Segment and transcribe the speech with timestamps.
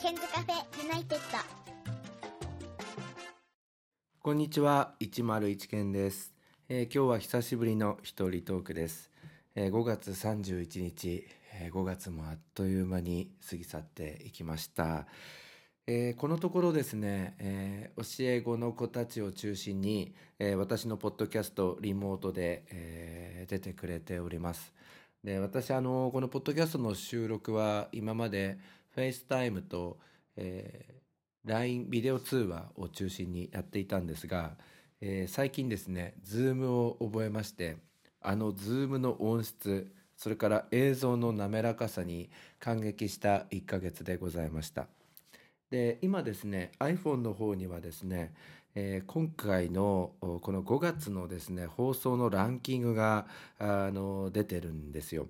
[0.00, 1.36] ケンズカフェユナイテッド。
[4.22, 6.32] こんにちは101件です、
[6.70, 9.10] えー今日は久しぶりの一人トークです、
[9.54, 15.06] えー5月31日、えー5月もあっという間に過ぎ去っていきました、
[15.86, 24.72] えーこのところですね、えー教え子の子たちを中心に、えー私のポッドキャストリモートで、えー出てくれております。
[25.22, 28.58] で私あのこのポッドキャストの収録は今まで
[28.96, 29.98] FaceTime と、
[30.36, 31.00] えー
[31.46, 34.56] LINE ビデオ通話を中心にやっていたんですが、
[35.00, 37.78] えー最近ですね Zoom を覚えまして
[38.20, 44.88] あの Zoom の音質それから映像の滑らかさに感激した1ヶ月でございました。
[45.70, 48.34] で今ですね iPhone の方にはですね、
[48.74, 53.26] えー今回のこの5月のですね放送のランキングが
[53.58, 55.28] あの出てるんですよ。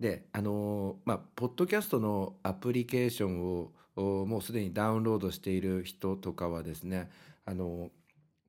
[0.00, 7.10] であのまあポッドキャストのアプリケーションをもうすでにダウンロードしている人とかはですね
[7.46, 7.90] あの、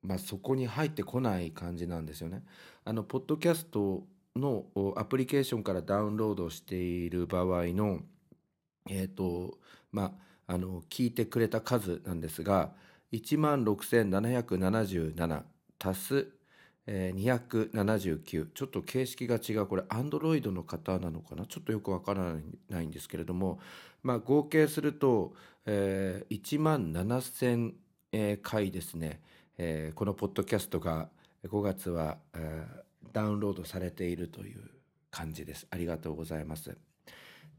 [0.02, 2.42] まあ、そこに入ってこない感じなんですよね。
[2.84, 4.04] あのポッドキャスト
[4.36, 8.00] のアプリケーションからダウンロードしている場合の
[8.90, 9.58] えっ、と
[9.90, 10.14] ま
[10.46, 12.72] ああの聞いてくれた数なんですが
[13.12, 15.42] 1万6777
[15.78, 16.26] 足す
[16.90, 19.66] えー279ちょっと形式が違う。
[19.66, 21.44] これ Android の方なのかな？
[21.44, 22.34] ちょっとよくわから
[22.70, 23.60] ないんですけれども、
[24.02, 25.34] まあ、合計すると、
[25.66, 27.72] えー1万7000、
[28.12, 29.20] えー回ですね、
[29.58, 31.10] えーこのポッドキャストが
[31.46, 32.68] 5月は、えー
[33.12, 34.60] ダウンロードされているという
[35.10, 35.66] 感じです。
[35.70, 36.74] ありがとうございます。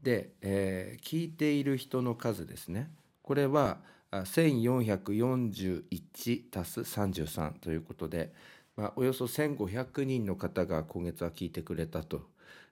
[0.02, 2.90] で、えー聞いている人の数ですね。
[3.22, 3.78] これは
[4.10, 8.32] 1441足す33ということで、
[8.80, 12.22] まあ、およそ1500人の方が今月は聞いてくれたと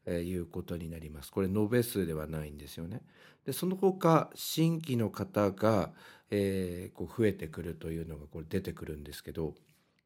[0.07, 1.31] えいうことになります。
[1.31, 3.03] これ延べ数ではないんですよね。
[3.45, 5.93] でその他新規の方が、
[6.31, 9.55] えーこう増えてくるというのがこれ出てくるんですけど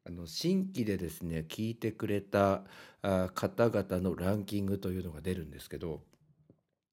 [0.05, 2.63] あの新規でですね聞いてくれた
[3.01, 6.01] あ方々のランキングというのが出るんですけど、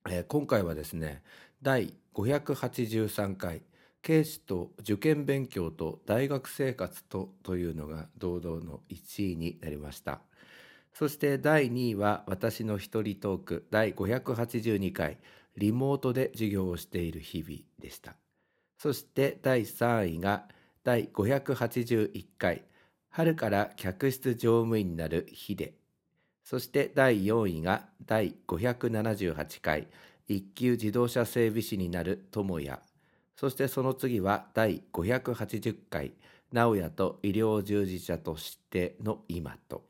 [0.09, 1.23] えー今回はですね
[1.63, 3.63] 第583回
[4.03, 10.21] 警視と受験勉強と大学生活とというのが堂々の1位になりました。
[10.95, 15.19] そして第2位は私の一人トーク第582回
[15.57, 18.17] リモートで授業をしている日々でした。
[18.79, 20.49] そして第3位が
[20.83, 22.65] 第581回
[23.11, 25.75] 春から客室乗務員になる日で。
[26.43, 29.89] そして第4位が第578回
[30.27, 32.90] 一級自動車整備士になる友也。
[33.41, 36.13] そしてその次は第580回
[36.53, 39.83] 直哉と医療従事者としての今と。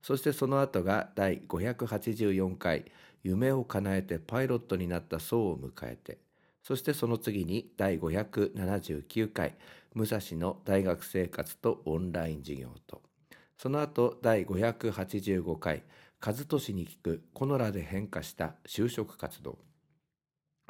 [0.00, 2.86] そしてその後が第584回
[3.22, 6.16] 夢を叶えてパイロットになった層を迎えて。
[6.62, 9.56] そしてその次に第579回
[9.94, 13.02] 武蔵の大学生活とオンライン授業と。
[13.58, 15.82] その後第585回
[16.24, 19.65] 和俊に聞くコノラで変化した就職活動。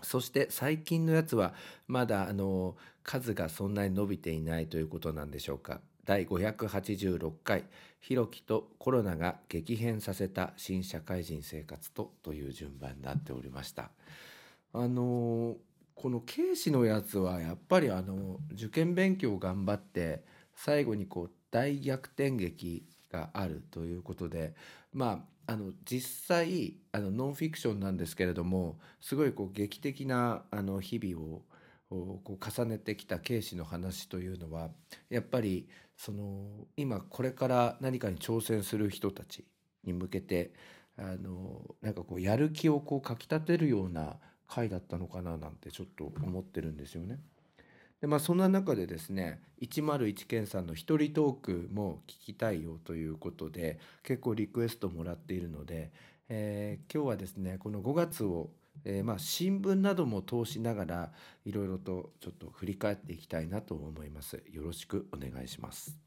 [0.02, 1.54] そして最近のやつは
[1.86, 7.64] まだあの数がそんなに伸びていないということなんでしょうか第586回
[8.00, 13.90] 「ひろきとコロナが激変させた新社会人生活と」という順番になっておりました。
[14.72, 15.56] あの
[15.94, 20.22] この警視のやつはやっぱりあの受験勉強を頑張って
[20.54, 24.54] 最後にこう大逆転劇があるということで
[24.92, 31.42] まああの実際あのノンフィクションなんですけれどもすごいこう劇的なあの日々を
[31.88, 34.70] こう重ねてきた警視の話というのは
[35.08, 39.44] やっぱりその今これから何かに挑戦する人たち
[39.84, 40.52] に向けて
[40.98, 44.16] あのなんかこうやる気をこうかきたてるような
[44.48, 47.18] 回だったのかななんてちょっと思ってるんですよね。
[48.00, 55.92] でまあそんな中でですね101健さんの一人トークも聞きたいよということで結構リクエストもらっているので、
[56.28, 58.50] えー今日はですねこの5月を、
[58.84, 61.12] えーまあ新聞なども通しながら
[61.44, 64.42] いろいろとちょっと振り返っていきたいなと思います。
[64.52, 65.98] よろしくお願いします。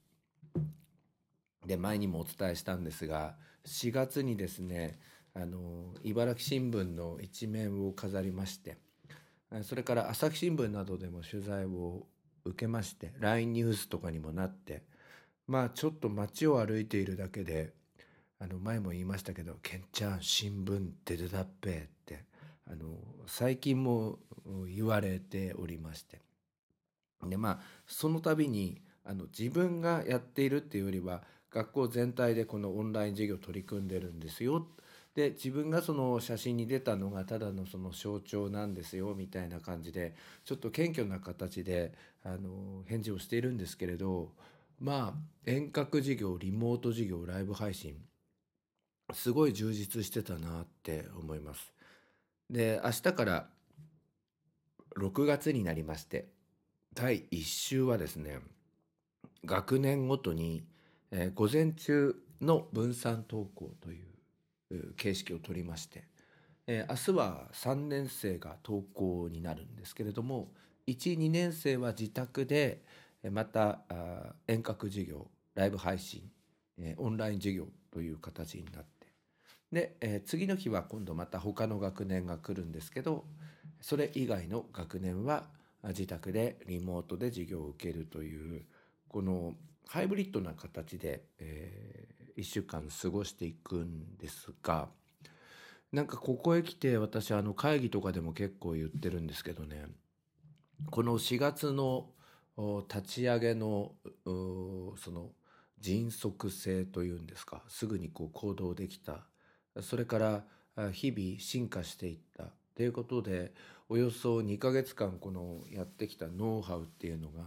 [1.65, 4.99] で前にもお伝えしたんですが4月にですね
[5.33, 8.77] あの茨城新聞の一面を飾りまして
[9.63, 12.05] それから朝日新聞などでも取材を
[12.45, 14.83] 受けまして LINE ニュースとかにもなって
[15.47, 17.73] まあちょっと街を歩いているだけで
[18.39, 22.25] あの前も言いましたけど「ケンちゃん新聞出てだっぺ」って
[22.67, 24.19] あの最近も
[24.67, 26.21] 言われておりまして。
[27.23, 34.67] でまあその度にあの自分がやっているっていうよりは学校全体でこのオンライン授業取り組んでるんですよ
[35.15, 40.15] で自分がその写真に出たのがただのその象徴なんですよみたいな感じで
[40.45, 44.31] ちょっと謙虚な形であの返事をしているんですけれど
[44.79, 47.95] まあ遠隔授業リモート授業ライブ配信
[49.13, 51.73] すごい充実してたなって思います。
[52.49, 53.47] で明日から
[54.97, 56.27] 6月になりまして
[56.93, 58.39] 第1週はですね
[59.45, 60.63] 学年ごとに、
[61.11, 64.08] えー、午前中の分散登校という
[64.97, 66.03] 形式をとりまして、
[66.67, 70.51] えー、明日は3年生が登校になるんですけれども
[70.87, 72.83] 12年生は自宅で
[73.31, 73.81] また
[74.47, 76.23] 遠隔授業ライブ配信、
[76.79, 79.07] えー、オンライン授業という形になって
[79.71, 83.25] で、えー、次の日は今度また他の学年が来るんですけど
[83.81, 85.43] それ以外の学年は
[85.83, 88.63] 自宅でリモートで授業を受けるという
[89.07, 89.53] この
[89.87, 94.89] ハイブリッドな形で、えー、1週間過ごしていくんですが
[95.91, 99.85] なんかここへ来て私あの会議とかでも結構言ってるんですけどね
[100.91, 102.07] この4月の
[102.87, 103.93] 立ち上げの
[104.25, 105.29] その
[105.79, 109.25] 迅速性というんですかすぐにこう行動できた。
[109.81, 110.43] それか
[110.75, 112.45] ら日々進化していった。
[112.75, 113.53] ということで
[113.89, 117.43] およそ2ヶ月間このやってきたノウハウっていうのが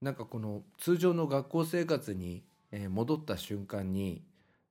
[0.00, 4.24] なんかこの通常の学校生活にえ戻った瞬間に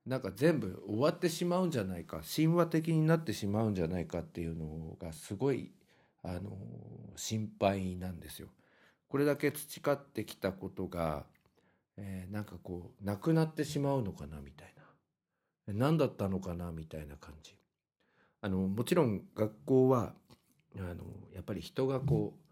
[0.04, 5.70] なんか全部終わってしまうんじゃないか神話的になってしまうんじゃないかっていうのがすごい
[6.24, 6.56] あの
[7.16, 8.48] 心配なんですよ。
[9.08, 11.24] これだけ培ってきたことが、
[11.96, 14.74] えー、なんかこうなくなってしまうのかなみたい
[15.66, 17.56] な何だったのかなみたいな感じ。
[18.40, 20.14] あのもちろん学校は
[20.76, 22.42] あのやっぱり人がこう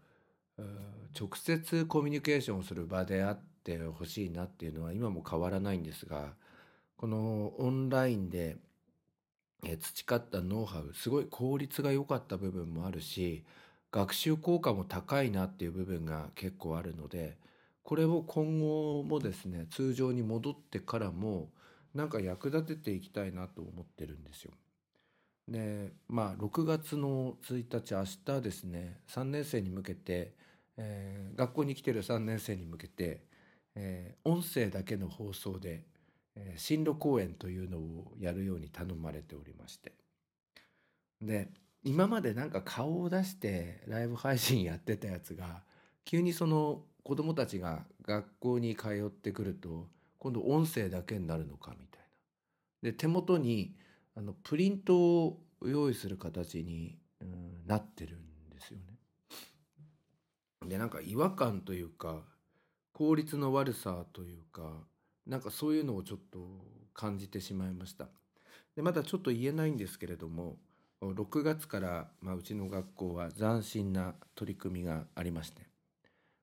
[1.19, 6.33] 直接コミュニケーションをする場であってほしいなっていうのは今も変わらないんですが
[6.97, 8.57] このオンラインで
[9.79, 13.43] 培ったノウハウすごい効率が良かった部分もあるし
[13.91, 17.37] 学習効果も高いなっていう部分が結構あるので
[17.83, 21.49] これを今後もですね通常に戻ってからも
[21.93, 24.51] なんか役立てていきたいなと思ってるんですよ。
[25.47, 30.33] でまあ6月の1日明日ですね3年生に向けて、
[30.77, 33.21] えー、学校に来てる3年生に向けて、
[33.75, 35.85] えー、音声だけの放送で、
[36.35, 39.93] えー、進路講演というのをやるように頼まれておりまして
[41.21, 41.49] で
[41.83, 45.63] 今までなんか顔を出してライブ配信やってたやつが
[46.05, 49.87] 急にその子供たちが学校に通ってくると
[50.19, 52.01] 今度音声だけになるのかみたい
[52.83, 52.91] な。
[52.91, 53.75] で手元に
[54.15, 60.67] あのプリントを用意する形に、うん、なってるんですよね。
[60.67, 62.21] でなんか違和感というか
[63.01, 64.61] 効率の悪さというか
[65.25, 66.37] なんかそういうのをちょっと
[66.93, 68.09] 感じてしまいました。
[68.75, 70.57] でまだちょっと言えないんですけれども
[71.01, 75.63] 6月から、まあ、うちの学校は斬新な取り組みがありまして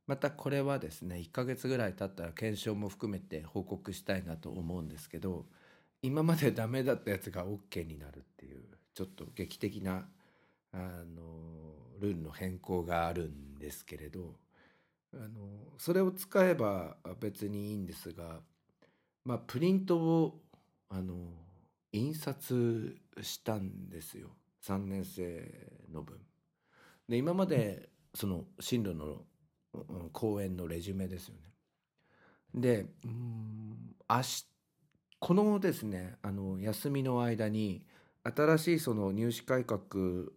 [0.08, 5.46] またこれはですね1ヶ月ぐらい経ったら検証も含めて報告したいなと思うんですけど
[6.02, 8.62] 今までダメだったやつが OK になるっていう
[8.94, 10.08] ちょっと劇的な
[10.72, 11.22] あの
[12.00, 14.34] ルールの変更があるんですけれど
[15.14, 15.28] あの
[15.78, 18.40] それを使えば別にいいんですが
[19.24, 20.40] まあプリントを
[20.90, 21.14] あの
[21.92, 24.28] 印刷したんですよ
[24.64, 25.50] 3年生
[25.92, 26.18] の分。
[27.08, 29.22] で今までその進路の
[30.12, 31.40] 講演のレジュメですよね。
[32.54, 34.46] でうん明日
[35.20, 37.84] このですねあの休みの間に
[38.24, 39.80] 新しいその入試改革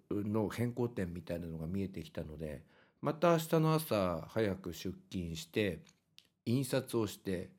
[0.10, 2.64] の変更点みたいなのが見えてきたので
[3.02, 5.80] また明日の朝早く出勤して
[6.46, 7.50] 印刷をして、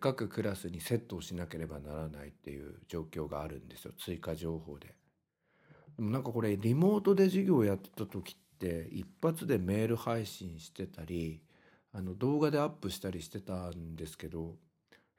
[0.00, 4.94] 各クラスにセットをしなければならないっていう状況があるんですよ追加情報で。
[5.96, 11.42] でもなんかこれリモートで授業をやってた時って一発でメール配信してたり
[11.92, 14.56] あの動画でアップしたりしてたんですけど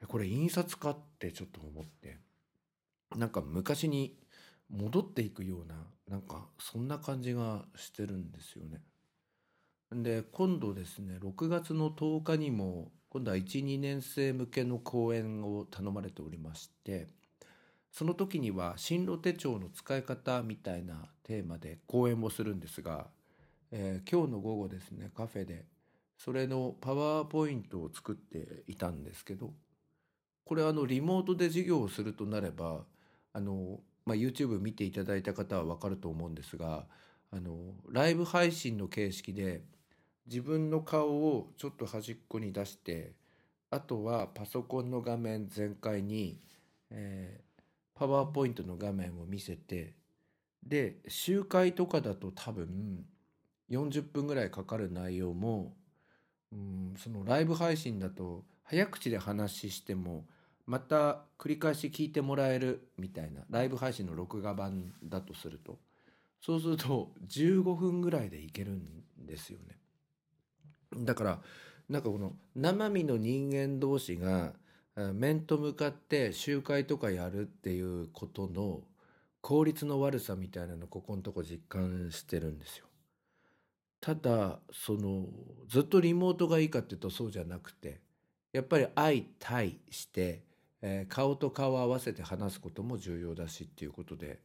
[0.08, 2.18] これ印刷かってちょっと思って
[3.16, 4.18] なんか昔に
[4.68, 5.76] 戻っていくような
[6.08, 8.82] なんかそんな感じがしてるんですよね。
[9.92, 17.06] で今度ですね6月の10日にも今度は12年生向けの講演を頼まれておりまして
[17.92, 23.06] その時には進路手帳の使い方みたいなテーマで講演をするんですが、
[23.70, 25.64] えー、今日の午後ですねカフェで
[26.18, 29.52] それのパワーポイントを作っていたんですけど
[30.44, 32.80] これあのリモートで授業をするとなれば
[33.32, 36.86] あの、まあ、YouTube 見ていただいた方は分かると思うんですが
[37.32, 37.56] あの
[37.90, 39.62] ライブ配信の形式で
[40.26, 43.12] 自分の顔をちょっと端っこに出して
[43.70, 46.40] あとはパソコンの画面全開に、
[46.90, 47.62] えー、
[47.94, 49.94] パワーポイントの画面を見せて
[50.64, 53.04] で集会とかだと多分
[53.70, 55.74] 40分ぐらいかかる内容も
[56.52, 60.24] うんそのライブ配信だと早口で話しても
[60.66, 65.78] また繰り返し聞いてもらえるみたいなライブ配信の録画版だとすると
[66.40, 68.82] そうすると15分ぐらいでいけるん
[69.24, 69.76] ですよね。
[70.98, 71.42] だから
[71.88, 74.54] なんかこの生身の人間同士が
[75.14, 78.82] 面と向かって集会とかやるっていうことの
[79.42, 82.86] 効率の悪さみたいなのここのとこ実感してるんですよ。
[84.00, 85.26] ただその
[85.68, 88.00] ずっとリモートがいいかっていうとそうじゃなくて
[88.52, 90.42] やっぱり相対して、
[90.80, 94.38] えー、顔と顔を合わせて話すことも重要だしっていうことで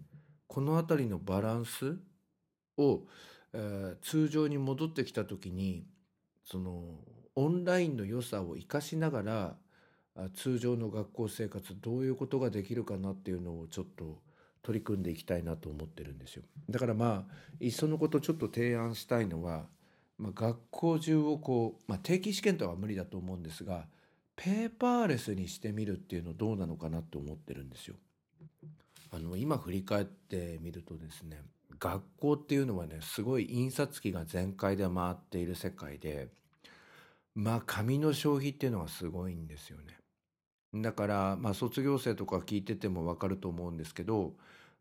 [0.48, 1.98] この辺りのバランス
[2.78, 3.02] を、
[3.54, 5.86] えー、通常に戻ってきた時に
[6.44, 6.84] その
[7.36, 9.56] オンラインの良さを生かしながら
[10.36, 14.20] 通常の学校生活どういうことができるかなっていうのをちょっと
[14.62, 16.44] 取り組んでいきたいなと思ってるんですよ。
[16.70, 19.66] だからまあいっそのことちょっと提案したいのは、
[20.18, 23.86] まあ、学校中をこう、まあ、定期試験とは無理だと思うんですが
[24.36, 27.96] ペーパーレスにしてみるっていうのどうなのかなって思ってるんですよ。
[29.14, 31.42] あの今振り返ってみるとですね
[31.80, 36.30] 学校っていうのはねすごい印刷機が全開で回っている世界で
[37.36, 39.98] まあ紙の消費っていうのはすごいんですよね。
[40.82, 44.34] だからまあ卒業生とか聞いてても分かると思うんですけど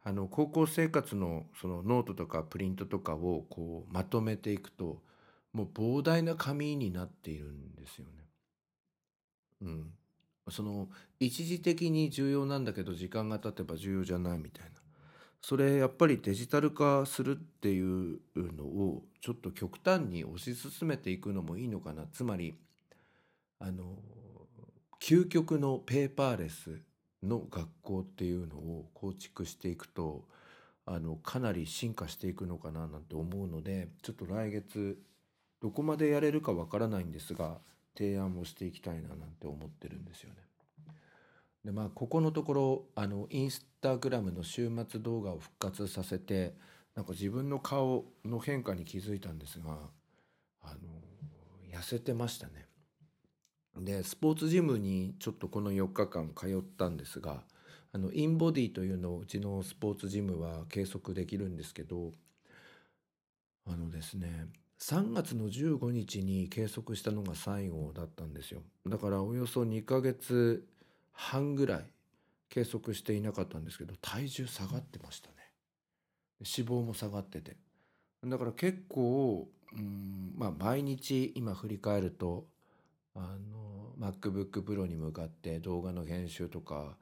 [0.03, 5.03] あの高校生活のそのノートとかプリントとかをこうまとめていくと
[5.53, 8.25] もう膨大な紙になっているんですよね。
[9.63, 9.95] うん。
[10.51, 14.80] その一時的に重要なんだけど時間が経てば重要じゃないみたいな。
[15.43, 22.07] それやっぱりデジタル化するっていうのをちょっと極端に推し進めていくのもいいのかな。
[22.13, 22.55] つまり
[23.59, 23.99] あの
[25.01, 26.79] 究極のペーパーレス
[27.23, 30.25] の学校っていうのを構築していくと
[30.87, 34.99] あのかなり進化していくのかななんて思うのでちょっと来月
[35.61, 37.59] どこまでやれるかわからないんですが
[37.97, 40.50] 提案をしていきたいななんて思ってるんですよね。
[41.65, 46.55] でまあここのところあのインスタグラムの週末動画を復活させて
[46.95, 49.79] なんか自分の顔の変化に気づいたんですが
[50.63, 50.79] あの
[51.73, 52.67] 痩せてましたね。
[53.79, 57.45] でスポーツジムにちょっとこの4日間通ったんですが
[57.93, 62.13] あのインボディというのをうちのスポーツジムは計測できるんですけど
[63.67, 64.47] あのですね
[64.81, 70.67] 3月の15日に計測したのが最後だったんですよだからおよそ2ヶ月
[71.21, 71.85] 半ぐらい
[72.49, 75.35] 計測していなかったんですけど体重下がってましたね。
[76.41, 77.57] 脂肪も下がってて。
[78.25, 82.47] だから結構うんまあ毎日今振り返ると
[83.15, 86.97] あの MacBook Pro に向かって動画の編集とか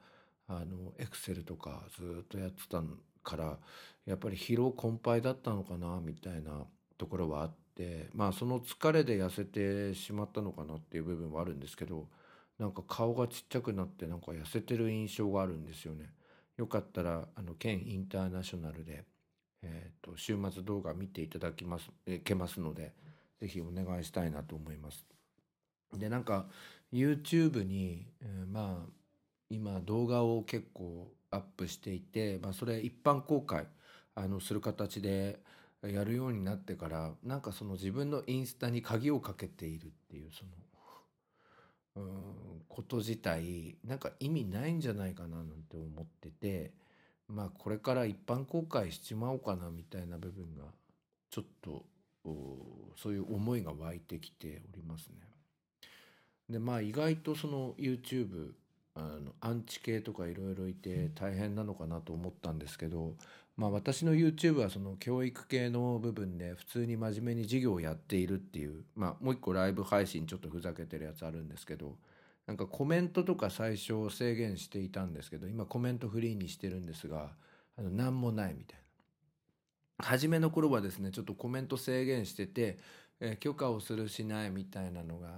[0.47, 2.83] あの Excel とかずっとやってた
[3.23, 3.57] から
[4.05, 6.65] やっぱり疲労困憊だったのかなみたいな
[6.97, 12.07] ところはあってまあその疲れで痩せてしまったのかなっていう部分はあるんですけど
[12.59, 16.11] なんか顔がちっちゃくなってなんか痩せてる印象があるんですよね。
[16.57, 19.05] よかったらあの県インターナショナルで、
[19.63, 22.93] えーと、週末動画見ていただきますいけますので
[23.39, 25.05] 是非お願いしたいなと思います。
[25.93, 26.47] でなんか
[26.91, 28.91] YouTube に、えー、まあ
[29.49, 33.67] 今動画を結構アップしていて、まあ、それ一般公開
[34.15, 35.39] あのする形で
[35.81, 40.51] やるようになってからなんかその自分のインスタに鍵をかけているっていうその
[41.99, 42.39] うん
[42.69, 46.71] こと自体なんか意味ないんじゃないかななんて思ってて
[47.27, 50.63] まあこれから一般公開しちまおうかなみたいな部分が
[51.29, 51.83] ちょっと
[52.95, 55.15] そういう思いが湧いてきておりますね。
[56.49, 58.51] でまあ意外とその YouTube
[58.99, 63.15] あのアンチ系とかいろいろいて大変なのかなと思ったんですけど、
[63.57, 71.95] まあ、私の YouTube はその教育系の部分で普通に真面目に授業をやっているっていう、まあ、もう一個ライブ配信ちょっとふざけてるやつあるんですけど
[72.47, 77.29] なんかコメントとか最初制限していたんですけど今コメントフリーにしてるんですが
[77.77, 80.05] あの何もないみたいな。
[80.05, 82.77] 初めの頃はですねちょっとコメント制限してて、
[83.19, 85.35] えー、許可をするしないみたいなのがあの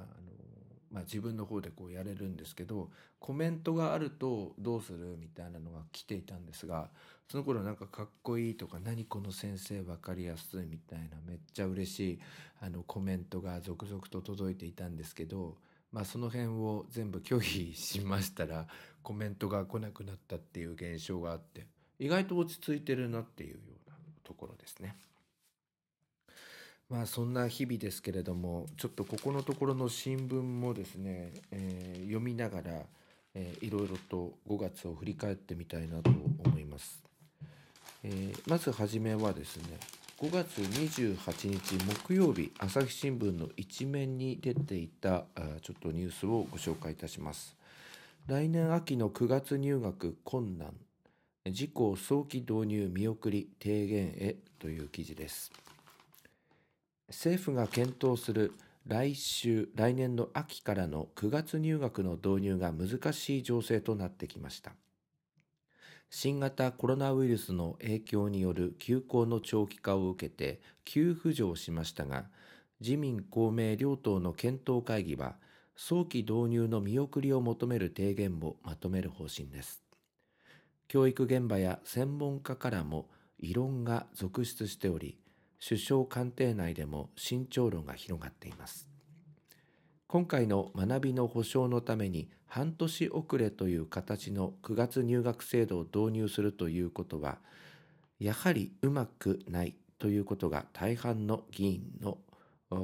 [0.92, 6.90] まあ、自分の方でこうやれるんですけどコメントがあるとどうするみたいなのが来ていたんですが
[7.30, 12.20] その頃なんかかっこいいとか何この先生分かりやすいみたいなめっちゃ嬉しい
[12.60, 15.56] あのコメントが続々と届いていたんですけど、
[15.94, 18.68] まあ、その辺を全部拒否しましたら
[19.02, 21.68] コメントが来なくなったっていう現象があって
[22.00, 24.96] 意外と落ち着いてるなっていうようなところですね。
[26.92, 32.72] まあそんな日々ですけれどもちょっとここのところの新聞もですね、えー、読みながら
[33.34, 37.02] えーいろいろと5月を振り返ってみたいなと思います。
[38.04, 39.78] えーまずはじめはですね
[40.18, 47.56] 5月28日木曜日朝日新聞の一面に出ていたあちょっとニュースをご紹介いたします
[48.28, 50.74] 来年秋の9月入学困難
[51.46, 55.52] 自公早期導入見送り提言へという記事です
[57.12, 58.54] 政府が検討する
[58.88, 64.72] 来週来年の秋からの9月入学の導入が難しい情勢となってきました。
[66.10, 72.26] 新型コロナウイルスの影響による休校の長期化を受けて急浮上しましたが
[72.82, 75.36] 自民公明両党の検討会議は
[75.76, 79.84] 早期導入の見送りを求める提言をまとめる方針です。
[80.88, 85.21] 教育現場や専門家からも異論が続出しており
[85.64, 88.88] 首相官邸内でも慎重論が広がっています
[90.08, 97.38] 今回の学びの保障のために半年遅れという形の9月入学制度を導入するということは
[98.20, 102.18] やはりうまくないということが大半の議員の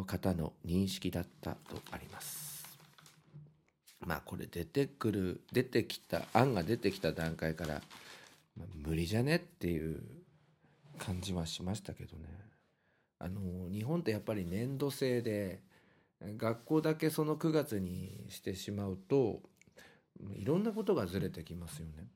[0.05, 2.65] 方の認識だったとあります。
[3.99, 7.81] まあこれ出てくる出てきた案が出てきた段階から、
[8.55, 10.01] まあ無理じゃねっていう
[10.97, 12.46] 感じはしましたけどね。
[13.19, 15.61] あの日本ってやっぱり年度制で
[16.21, 19.41] 学校だけその9月にしてしまうと
[20.35, 22.07] いろんなことがずれてきますよね。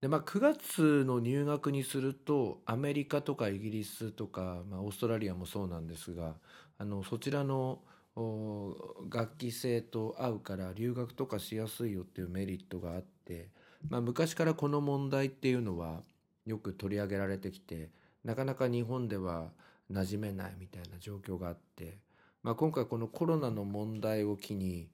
[0.00, 6.34] でまあ9月の入学にするとアメリカとかイギリスとか、まあ、オーストラリアもそうなんですが
[6.78, 7.80] あのそちらの
[8.14, 8.74] お
[9.10, 13.48] 楽器制と合うから留学とかしやすいよっていうメリットがあって、
[13.88, 16.02] まあ、昔からこの問題っていうのは
[16.46, 17.90] よく取り上げられてきて
[18.24, 19.50] なかなか日本では
[19.90, 21.98] 馴染めないみたいな状況があって、
[22.42, 24.88] まあ、今回このコロナの問題を機に、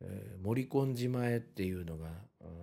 [0.00, 2.08] えー盛り込んじまえっていうのが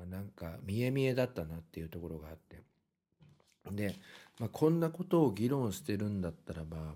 [0.10, 2.62] なんか見え見えだったなっていうところがあって
[3.72, 3.96] で、
[4.40, 6.94] まあ、こんなことを議論してるんだったらば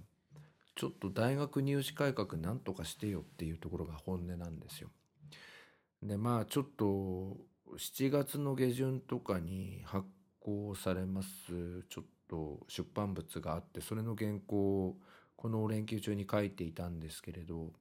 [0.75, 4.89] ちょっと大学入試改革なんとかしてよっていうところが本音なんですよ。
[6.04, 7.36] でまあちょっと
[7.78, 10.06] 7月の下旬とかに発
[10.39, 11.30] 行されます
[11.89, 14.96] ちょっと出版物があってそれの原稿を
[15.36, 17.72] この連休中に書いていたんですけれど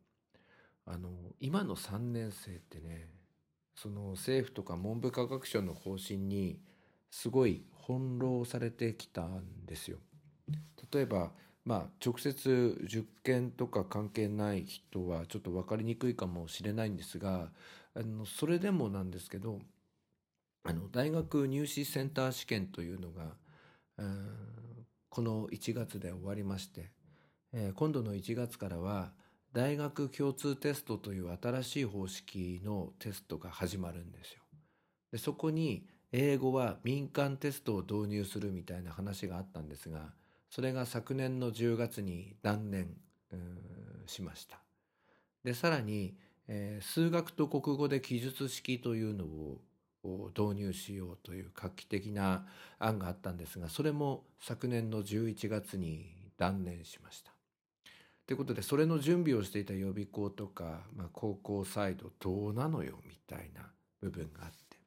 [0.87, 1.09] あの
[1.41, 3.09] 今の3年生ってね
[3.75, 6.59] その政府とか文部科学省の方針に
[7.11, 9.99] すごい翻弄されてきたんですよ。
[10.93, 11.33] 例えば
[11.65, 17.51] まあ直接受験とか関係ない人はちょっと分かりにくいかもしれないんですが
[17.95, 19.59] あのそれでもなんですけど
[20.63, 23.35] あの大学入試センター試験というのが
[25.09, 26.91] この1月で終わりまして、
[27.53, 29.13] えー今度の1月からは
[29.53, 34.43] 大学共通テストという新しい方式のテストが始まるんですよ。
[35.13, 40.13] でそこに英語は民間テストを導入するみたいな話があったんですが
[40.51, 42.97] それが昨年の10月に断念
[44.07, 44.61] しました。
[45.45, 46.15] でさらに、
[46.49, 49.63] えー数学と国語で記述式というのを
[50.37, 52.47] 導入しようという画期的な
[52.79, 57.33] 案があったんですがそれも昨年の11月に断念しました。
[58.27, 63.63] ということでそれの準備をしていた予備校とか、まあ、高校サイドどうなのよみたいな
[64.01, 64.79] 部分があって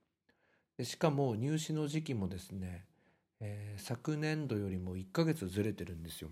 [0.77, 2.85] でしかも入試の時期もですね、
[3.39, 6.31] えー昨年度よりも1ヶ月ずれてるんですよ。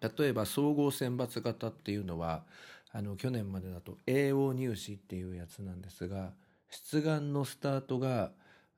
[0.00, 2.44] 例えば総合選抜型っていうのは
[2.92, 6.32] あの去年までだと AO 入試っていうやつなんですが
[6.70, 8.32] 出願のスタートが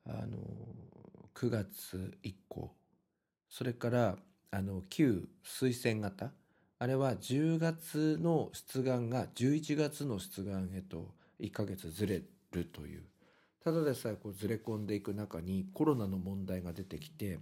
[0.05, 0.37] あの
[1.35, 2.71] 9月以降
[3.49, 4.17] それから
[4.51, 6.31] あの旧推薦型。
[6.79, 13.03] あれは10月の出願が11月の出願へと1ヶ月ずれるという。
[13.63, 17.39] ただでさえこうずれ込んでいく中にコロナの問題が出てきて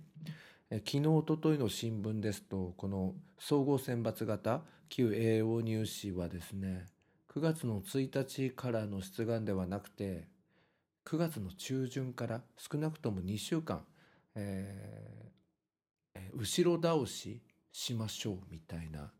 [0.69, 6.85] 昨日一昨日の新聞ですとこの総合選抜型旧 AO 入試はですね
[7.33, 10.27] 9月の1日からの出願ではなくて
[11.05, 13.85] 9月の中旬から少なくとも2週間、
[14.35, 15.31] えー
[16.33, 19.11] 後ろ倒ししましょうみたいな、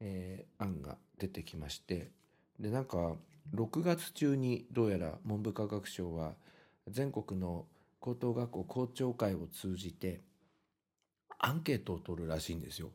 [0.00, 2.10] えー案が出てきまして
[2.58, 3.16] でなんか
[3.54, 6.34] 6月中にどうやら文部科学省は
[6.88, 7.66] 全国の
[8.00, 10.20] 高等学校校長会を通じて
[11.38, 12.90] アンケートを取るらしいんですよ。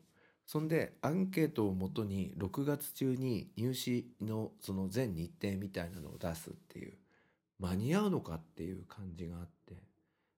[0.48, 6.94] そんでアンケートをもとに6月中に入試のその全日程みたいなのを出すっていう
[7.62, 9.76] 間に合うのかっていう感じがあって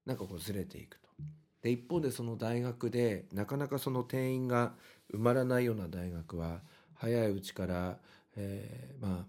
[0.05, 1.09] なんかこうずれていくと。
[1.61, 4.73] で一方でその大学でなかなかその定員が
[5.13, 6.61] 埋まらないような大学は
[6.93, 7.97] 早いうちから、
[8.35, 9.25] えーまあ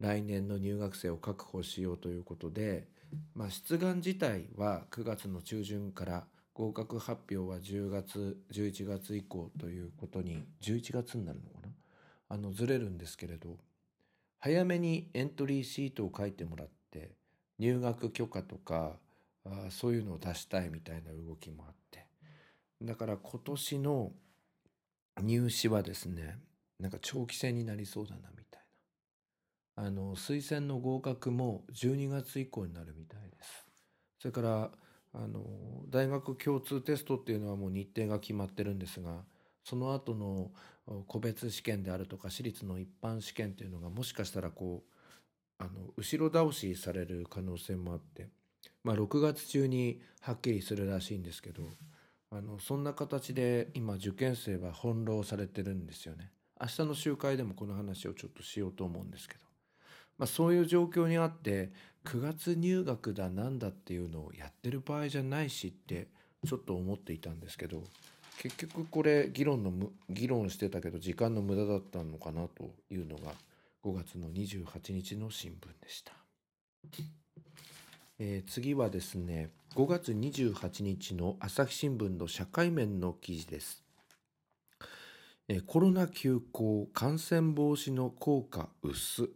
[0.00, 2.88] 来年の入学生を確保しようということで
[3.34, 11.68] まあ、出願自体は9月の中旬から合格発表は10月11月以降ということに11月になるのかな？
[12.28, 13.56] あのずれるんですけれど
[14.38, 17.10] 早めにエントリーシートを書いてもらって
[17.60, 18.96] 入学許可とか
[19.44, 22.06] あそういうのを出したいみたいな動きもあって。
[22.82, 24.12] だから今年の
[25.22, 26.38] 入試はですね
[26.78, 28.62] なんか長期戦になりそうだなみたい
[29.76, 29.84] な。
[29.84, 33.66] あの推薦の合格も12月以降になるみたいです。
[34.18, 34.70] それから
[35.12, 35.44] あの
[35.90, 39.24] 大学共通テストっていうのはもう日程が決まってるんですが
[39.64, 40.50] その後の
[41.06, 44.99] 個別試験であるとか私立の一般試験っていうのがもしかしたらこう
[45.60, 48.28] あの後ろ倒しされる可能性もあって、
[48.82, 51.62] まあ、6月中にはっきりするらしいんですけど
[52.30, 56.30] あのそんな形で今受験生は翻弄されてるんですよね。
[56.60, 59.40] 明日の集会でもこの話をちょっとしようと思うんですけど、
[60.18, 61.72] まあ、そういう状況にあって
[62.04, 66.08] 9月入学だなんだっていうのをやってる場合じゃないしって
[66.46, 67.82] ちょっと思っていたんですけど
[68.38, 69.72] 結局これ議論の
[70.08, 73.32] 議論してたけど時間の無駄だったのかなというのが
[73.82, 76.12] 5月の28日の新聞でした。
[78.18, 83.82] えー、次はですね5月28日の朝日新聞の社会面の記事です。
[85.48, 89.30] えー、コロナ休校感染防止の効果薄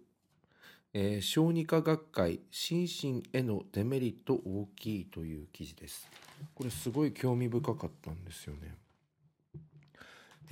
[0.96, 6.08] えー、小児科学会心身へのデメリット大きいという記事です。
[6.54, 8.76] これすごい興味深かったんですよね。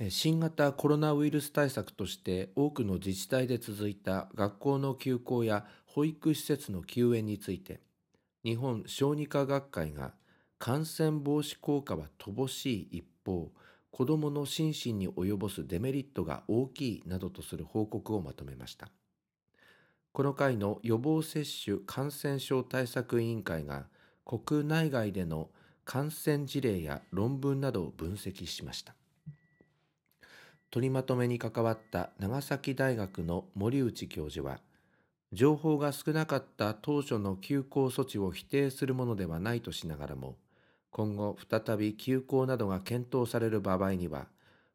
[0.09, 7.79] 新型コロナウイルス対策として多くの自治体で続いた学校の休校や保育施設の休園について
[8.43, 10.13] 日本小児科学会が
[10.57, 13.51] 感染防止効果は乏しい一方
[13.91, 18.89] 子どもの心身に及ぼすデメリットが大きいなどとする報告をまとめました。
[20.13, 23.85] この会の予防接種感染症対策委員会が
[24.25, 25.49] 国内外での
[25.85, 28.95] 感染事例や論文などを分析しました。
[30.73, 34.57] 取りまとめに関わった長崎大学の森内教授は、
[35.31, 40.35] 情報が少なかった当初の休校措置を否定するものではないとしながらも、
[40.89, 44.25] 今後再び休校などが検討される場合には、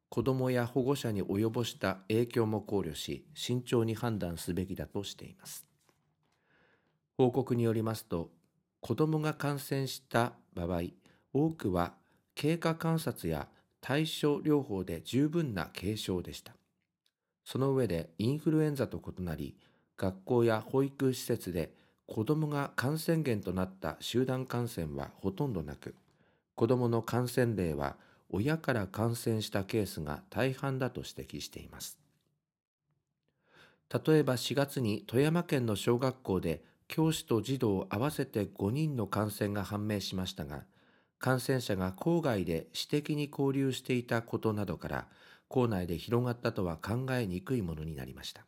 [0.08, 5.66] 子どもや保護者に及ぼした影響も考慮し慎重に判断すべきだとしています。
[7.16, 8.30] 報告によりますと
[8.80, 10.82] 子どもが感染した場合
[11.34, 11.94] 多くは
[12.36, 13.48] 経過観察や
[13.80, 16.54] 対処療法で十分な軽症でした
[17.44, 19.56] その上でインフルエンザと異なり
[19.96, 21.72] 学校や保育施設で
[22.06, 25.94] 子どもが感染源となった集団感染はほとんどなく
[26.54, 27.96] 子どもの感染例は
[28.30, 31.98] 親から感染したケースが大半だと指摘しています。
[34.06, 40.64] 例えば4月に富山県の小学校で教師と児童合わせて5人の感染が判明しましたが、
[41.18, 45.08] 感染者が校外で私的に交流していたことなどから、
[45.48, 48.46] 校内で広がったとは考えにくいものになりました。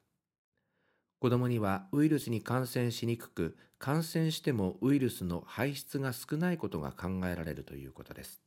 [1.19, 8.43] 子供にはウイルスに感染しにくく、感染してもウイルスの排出が少ないことが考えられるということです。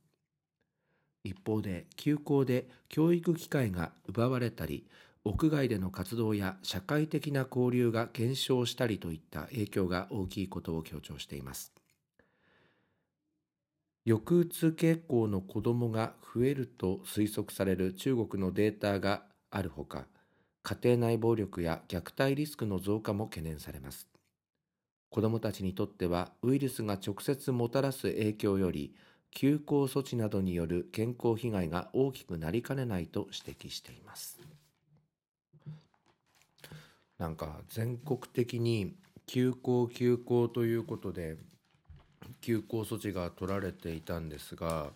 [1.24, 4.86] 一方で休校で教育機会が奪われたり
[5.24, 11.73] 屋外での活動や社会的な交流が減少したりといった影響が大きいことを強調しています
[14.06, 20.06] 抑うつ傾向の子どもが増えると推測される中国のデータがあるほか
[20.62, 24.08] 家庭内暴力や虐待リスクの増加も懸念されます。
[25.10, 28.94] 子どもたちにとってはウイルスが直接もたらす影響より
[29.30, 34.40] 休校措置などによる健康被害が大きくなりかねないと指摘しています。
[37.18, 41.36] なんか全国的に休校休校ということで
[42.44, 44.90] 休校措置が取られていたんですが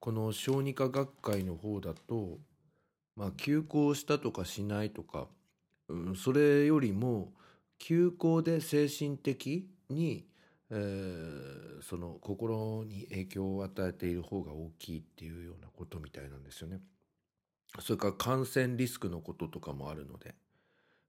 [0.00, 2.38] この小児科学会の方だと
[3.16, 5.28] まあ休校したとかしないとか、
[5.88, 7.32] うん、それよりも
[7.78, 10.24] 休校で精神的に
[10.72, 16.80] えー、その心に影響を与えている方が大きいっていうようなことみたいなんですよね。
[17.80, 20.34] それから感染リスクのこととかもあるので、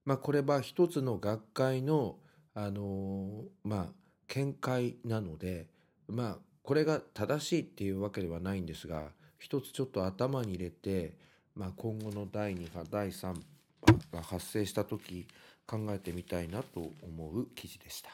[0.04, 2.16] まあ、これは一つの学会の、
[2.54, 3.92] あのー、まあ、
[4.28, 5.68] 見解なので、
[6.12, 11.16] まあ、これが正しいっていうわけではないんですが一つちょっと頭に入れて、
[11.56, 13.34] まあ、今後の第2波第3
[13.80, 15.26] 波が発生した時
[15.66, 18.10] 考えてみたいなと思う記事でした。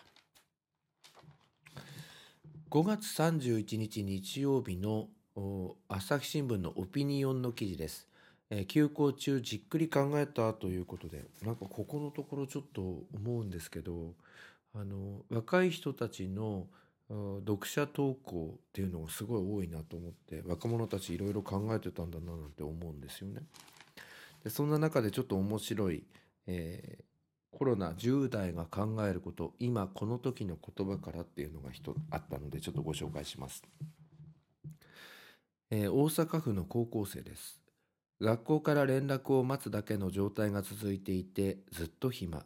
[2.70, 5.08] 5月31日日曜日の
[5.88, 8.06] 朝日新聞のオピニオンの記事です。
[8.50, 14.14] えー、休校中じっくり考えたということでなんかここのところちょっと思うんですけど
[14.74, 16.66] あの若い人たちの
[17.10, 23.42] 読者投稿っていうのがすごい多いなと思って若者たちいろいろ考えてたんだななんて思うんですよね。
[24.44, 26.04] でそんな中でちょっと面白い、
[26.46, 33.62] えー、コロナ10代が考えること今この時の言葉からっていうのが一あったのでちょっとご紹介します。
[35.70, 37.60] えー、大阪府の高校生です。
[38.20, 42.44] 学校から連絡を待つだけの状態が続いていてずっと暇。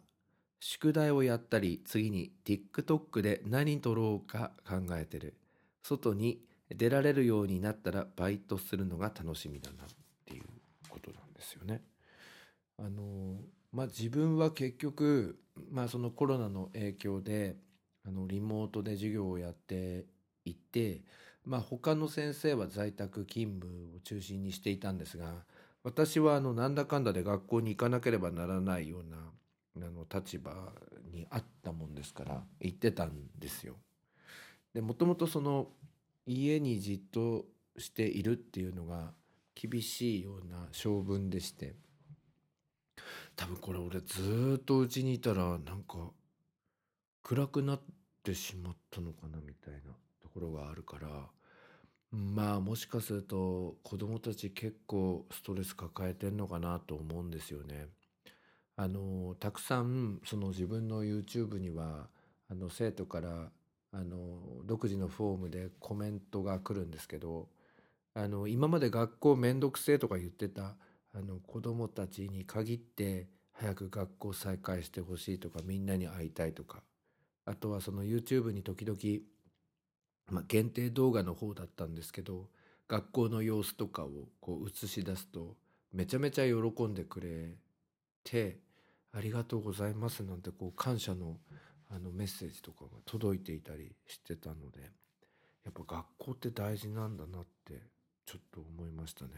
[0.65, 5.35] 宿題をやったり、次に TikTok で何撮ろうか考えてる。
[5.83, 9.87] 外に出られるようになったらバイトするのが楽しみだなっ
[10.25, 10.45] ていう
[10.89, 11.83] ことなんですよね。
[12.79, 13.41] あの、
[13.73, 15.37] まあ、自分は結局、
[15.69, 17.57] まあ、そのコロナの影響で、
[18.07, 20.07] あの、リモートで授業をやって
[20.45, 21.03] いて、
[21.45, 25.45] まあ、他の先生は在宅勤務を中心にしていたんですが、
[25.83, 29.17] 私はあの、なんだかんだで学校に行かなければならないような
[29.77, 30.73] あの立場
[31.11, 33.77] にあったもんですから言ってたんですよ。
[34.75, 35.69] でもともとその
[36.27, 37.45] 家にじっと
[37.79, 39.13] しているっていうのが
[39.55, 41.75] 厳しいような性分でして
[43.37, 46.11] 多分これ俺ずっとうちにいたらなんか
[47.23, 47.81] 暗くなっ
[48.23, 51.09] てしまったのかなみたいなところがあるから
[52.11, 57.89] まあもしかすると子供たち結構ストレス抱えてんのかなと思うんですよね。
[58.77, 62.09] あのたくさんその自分の YouTube には
[62.51, 63.51] あの生徒から
[63.93, 67.49] あの独自のフォームでコメントが来るんですけど
[68.15, 70.75] あの今まで学校めんどくせえとか言ってた
[71.15, 76.83] あの子どもたちに限って早く学校再開してほしいとかみんなに会いたいとか
[77.45, 78.99] あとはその YouTube に時々、
[80.31, 82.49] まあ、限定動画の方だったんですけど
[82.89, 84.09] 学校の様子とかを
[84.41, 85.57] こう映し出すと
[85.93, 87.55] めちゃめちゃ喜んでくれ
[88.25, 88.59] て
[89.13, 91.39] 「ありがとうございます」なんてこう感謝の
[91.89, 94.81] あのメッセージとかが届いていたりしてたので
[95.65, 97.83] やっぱ学校って大事なんだなって
[98.25, 99.33] ちょっと思いましたね。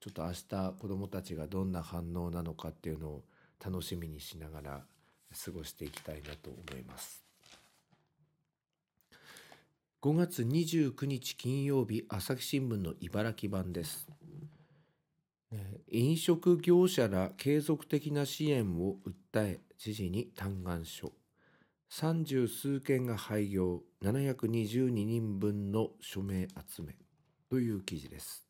[0.00, 3.24] ちょっと明日子どもたちがどんな反応なのかっていうのを
[3.64, 4.86] 楽しみにしながら
[5.44, 7.24] 過ごしていきたいなと思います。
[10.02, 14.06] 5月29日金曜日朝日新聞の茨城版です。
[15.92, 21.12] 飲食業者ら継続的な支援を訴え知事に嘆願書。
[21.88, 26.96] 三十数件が廃業722人分の署名集め
[27.48, 28.46] という記事です。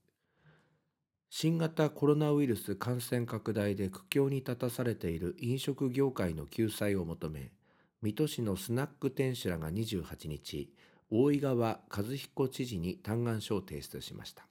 [1.28, 7.52] 新型コロナウイルス感染拡大で苦境に立たされている飲食業界の救済を求め
[8.00, 10.72] 水戸市のスナック店主らが28日
[11.11, 14.46] 大井川和彦知事に嘆願書を提出しました。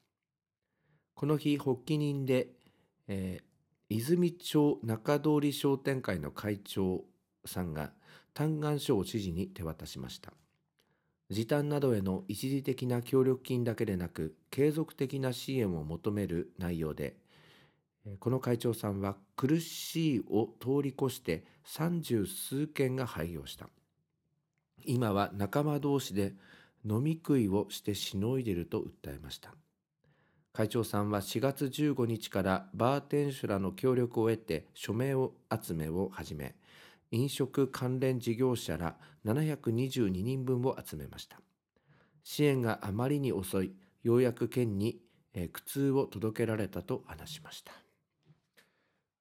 [1.15, 2.49] この日発起人で、
[3.07, 7.05] えー、泉町中通り商店会の会長
[7.45, 7.91] さんが
[8.33, 10.33] 嘆願書を知事に手渡しました。
[11.31, 17.15] 時短などへの一時的な協力金だけでなく継続的な支援を求める内容で
[18.19, 23.69] この会長さんは苦しいを通り越して三十数件が廃業した。
[24.85, 26.33] 今は仲間同士で
[26.87, 29.55] 飲み食いをしてしのいでると訴えました。
[30.55, 36.55] 会長さんは4月15日からバーテンシュらの協力を得て署名を集めを始め、
[37.11, 41.41] 飲食関連事業者ら722人分を集めました。
[42.23, 45.01] 支援があまりに遅い、ようやく県に
[45.51, 47.73] 苦痛を届けられたと話しました。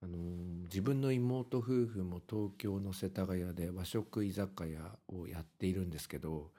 [0.05, 0.17] あの
[0.65, 6.53] 自分の妹夫婦も東京の世田谷で和食居酒屋をやっているんですけど、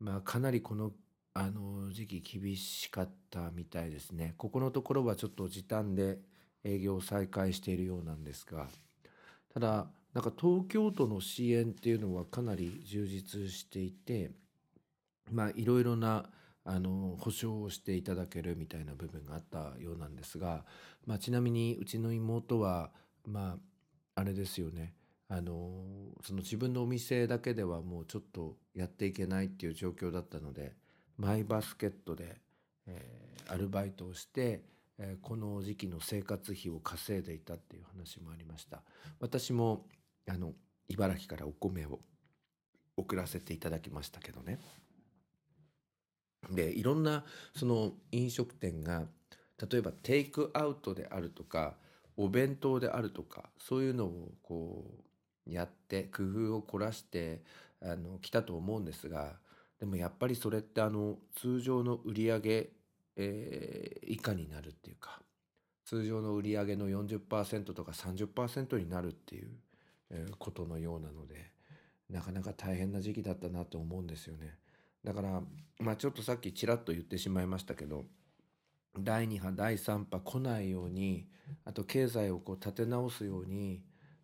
[0.00, 0.90] まあ、かなりこの
[1.38, 4.34] あの時期厳しかったみたいですね。
[4.38, 6.18] ここのところはちょっと時短で
[6.64, 8.66] 営業を再開しているようなんですが、
[9.54, 14.32] ただ、なんか東京都の支援っていうのはかなり充実していて、
[15.30, 16.28] まあいろいろな
[16.64, 20.64] あの保証をしていただけるみたいな部分があったようなんですが、
[21.06, 22.90] まあ、ちなみにうちの妹は
[23.24, 23.58] ま
[24.16, 24.92] ああれですよね
[25.28, 25.70] あの
[26.22, 30.74] その自分のお店だけではもうちょっとやっていけないっていう状況だったので
[31.18, 32.36] マイバスケットで、
[32.86, 34.62] えー、アルバイトをして、
[34.98, 38.82] えー、この時期の生活費を稼いでいたっていう話もありました。
[39.20, 39.84] 私も
[40.28, 40.52] あの
[40.88, 41.98] 茨城からお米を
[42.96, 44.58] 送らせていただきましたけどね。
[46.50, 49.06] でいろんなその飲食店が
[49.70, 51.74] 例えばテイクアウトであるとか
[52.16, 54.84] お弁当であるとかそういうのをこ
[55.46, 57.42] うやって工夫を凝らして
[57.82, 59.36] あの来たと思うんですが
[59.78, 62.40] でもやっぱりそれってあの通常の売上、
[63.16, 65.20] えー、以下になるっていうか
[65.84, 69.48] 通常の売上げの40%とか30%になるっていう
[70.38, 71.52] ことのようなので
[72.10, 74.56] なかなか大変な時期だったなと思うんですよね。
[75.04, 75.42] だから、
[75.78, 78.06] まあちょっとさっきちらっと言ってしまいましたけど、
[78.98, 81.28] 第2波、第3波来ないように、
[81.64, 83.82] あと経済をこう立て直すように、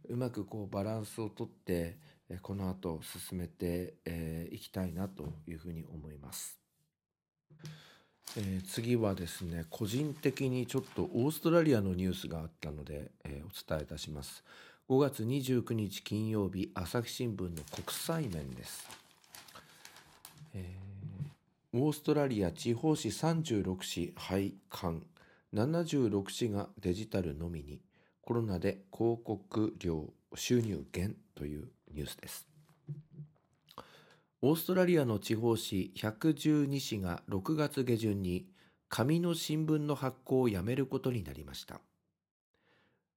[0.09, 1.99] うまくこうバランスをとって、
[2.43, 6.59] この後進めてい、えーいきたいなというふうに思います。
[8.37, 14.43] えー次はですね、個人的にちょっとオーストラリアのニュースがあったので、えーお伝えいたします。
[14.89, 18.89] 5月29日金曜日、朝日新聞の国際面です。
[20.55, 20.85] えー
[21.77, 25.03] オーストラリア地方紙36紙廃刊
[25.53, 27.81] 76紙がデジタルのみに
[28.23, 32.47] コロナで広告料収入減というニュースです。
[34.43, 38.47] オーストラリアの地方紙112紙が6月下旬に
[38.91, 41.81] 紙の新聞の発行をやめることになりました。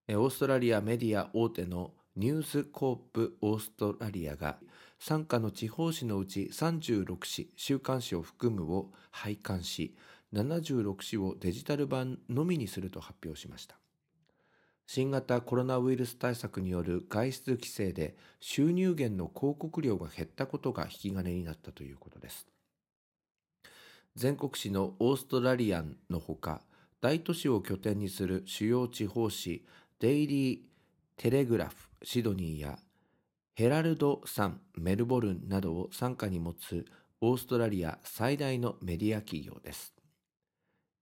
[0.08, 4.58] えオーストラリアメディア大手のニュースコープオーストラリアが
[5.00, 9.96] 傘下の地方紙のうち36紙週刊誌を含むを廃刊し
[10.34, 13.78] 76紙をデジタル版のみにすると発表しました。
[14.88, 22.48] 新型コロナウイルス対策による外出規制で収入源の広告料が減ったことが引き金になったということです
[24.16, 26.62] 全国紙のオーストラリアンのほか
[27.02, 29.62] 大都市を拠点にする主要地方紙
[30.00, 30.60] デイリー・
[31.18, 32.80] テレグラフシドニーや
[33.56, 36.86] ヘラルド・サン、メルボルンなどを傘下に持つ
[37.22, 39.97] オーストラリア最大のメディア企業です。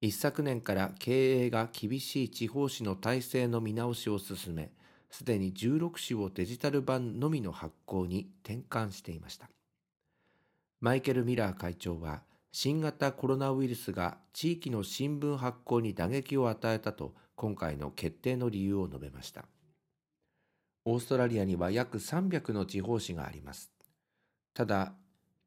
[0.06, 4.70] 一昨年から経営が厳しい地方紙の体制の見直しを進め、
[5.10, 9.50] すでに16紙をデジタル版のみの発行に転換していました。
[10.80, 19.46] マイケル・ミラー会長は、新型コロナウイルスが地域の新聞発行に打撃を与えたと今回の決定の理由を述べました。
[20.86, 23.72] オーストラリアには約300の地方紙があります。
[24.54, 24.94] ただ、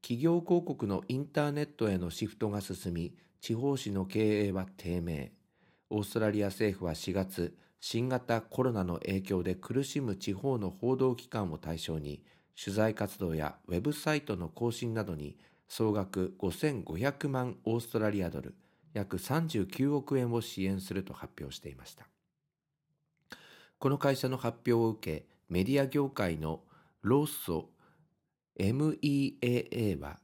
[0.03, 5.33] 企業広告のインターネットへのシフトが進み、地方紙の経営は低迷。
[5.91, 12.23] オーストラリア政府は4月、新型コロナの影響で苦しむ地方の報道機関を対象に、
[12.63, 18.57] 取材活動やウェブサイトの更新などに総額5500万オーストラリアドル、
[18.93, 22.09] 約39億円を支援すると発表していました。
[23.79, 26.63] この会社の発表を受け、メディア業界の
[27.03, 27.71] ローソ
[28.59, 30.19] MEAA は、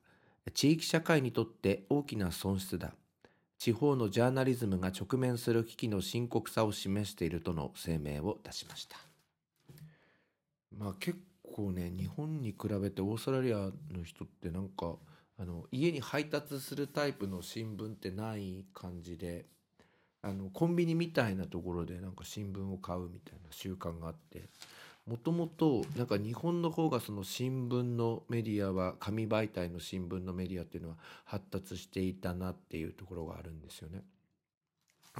[0.53, 2.95] 地域社会にとって大きな損失だ。
[3.65, 8.99] 地方のジャーナリズムが直面する危機の深刻さを示しているとの声明を出しました。
[10.77, 11.19] まあ結
[11.51, 13.73] 構ね、日本に比べてオーストラリアの
[14.05, 14.97] 人ってなんか、
[15.39, 19.47] あの家に配達するタイプの新聞ってない感じで、
[20.21, 24.43] あのコンビニみたいなところでなんか新聞を買うみたいな習慣があって
[25.07, 34.03] もともとなんか日本の方がその新聞のメディアは紙媒体の新聞のメディアっていうのは発達していたなっていうところがあるんですよね。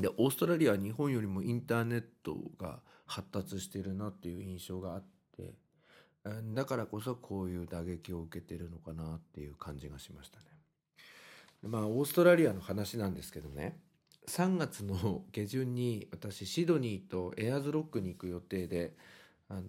[0.01, 5.05] でオーストラリアは日本よりもインターネットが発達してるなっていう印象があっ
[5.37, 5.55] て
[6.55, 10.47] だからこそこういう打撃を受けてるのかなっていう感じがしましたね。
[11.63, 13.79] まあオーストラリアの話なんですけどね
[14.27, 18.97] 3月の下旬に私シドニーとエアーズロックに行く予定で
[19.49, 19.63] あの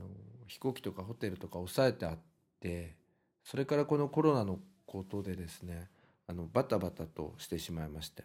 [0.48, 2.20] 飛行機とかホテルとか抑えてあっ
[2.60, 2.96] て
[3.44, 5.90] それからこのコロナのことでですね
[6.28, 8.24] あのバタバタとしてしまいまして。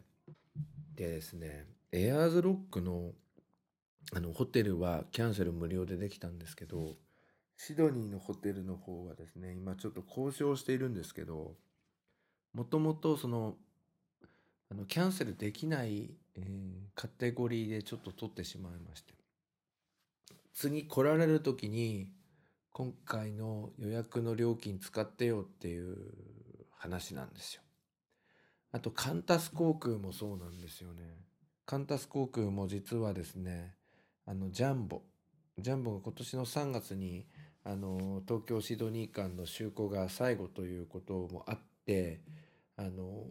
[0.95, 3.13] でですねエアーズロックの
[4.13, 6.97] あのホテルはキャンセル無料でできたんですけど
[7.57, 11.55] シドニーのホテルの方はですね今ちょっと交渉しているんですけど
[12.55, 13.55] もともとその
[14.71, 19.15] あのキャンセルできない、えーカテゴリーでちょっと取ってしまいまして。
[20.55, 22.13] 次来られる時に
[22.73, 25.97] 今回の予約の料金使ってよっていう
[26.77, 27.63] 話なんですよ。
[28.73, 31.03] あとカンタス航空もそうなんですよね。
[31.67, 33.75] カンタス航空も実はですね
[34.27, 35.03] あのジャンボ
[35.59, 37.27] ジャンボが今年の3月に
[37.65, 42.21] あの東京シドニー間の就航が最後ということもあって
[42.77, 43.25] あの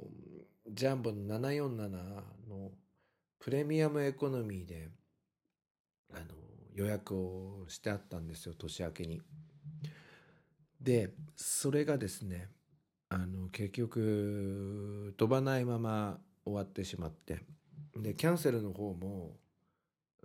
[0.72, 1.78] ジャンボの747
[2.48, 2.72] の
[3.40, 4.90] プレミアムエコノミーで
[6.14, 6.26] あの
[6.80, 9.22] 予約をしてあったんですよ年明けに。
[10.80, 12.48] でそれがですね
[13.10, 17.42] あの結局飛ばないまま終わってしまって
[17.98, 19.36] でキャンセルの方も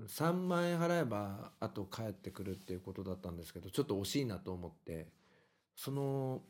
[0.07, 5.09] 3万円払えばあと帰ってくるっていうことだったんですけどちょっと惜しいなと思って
[5.75, 6.41] その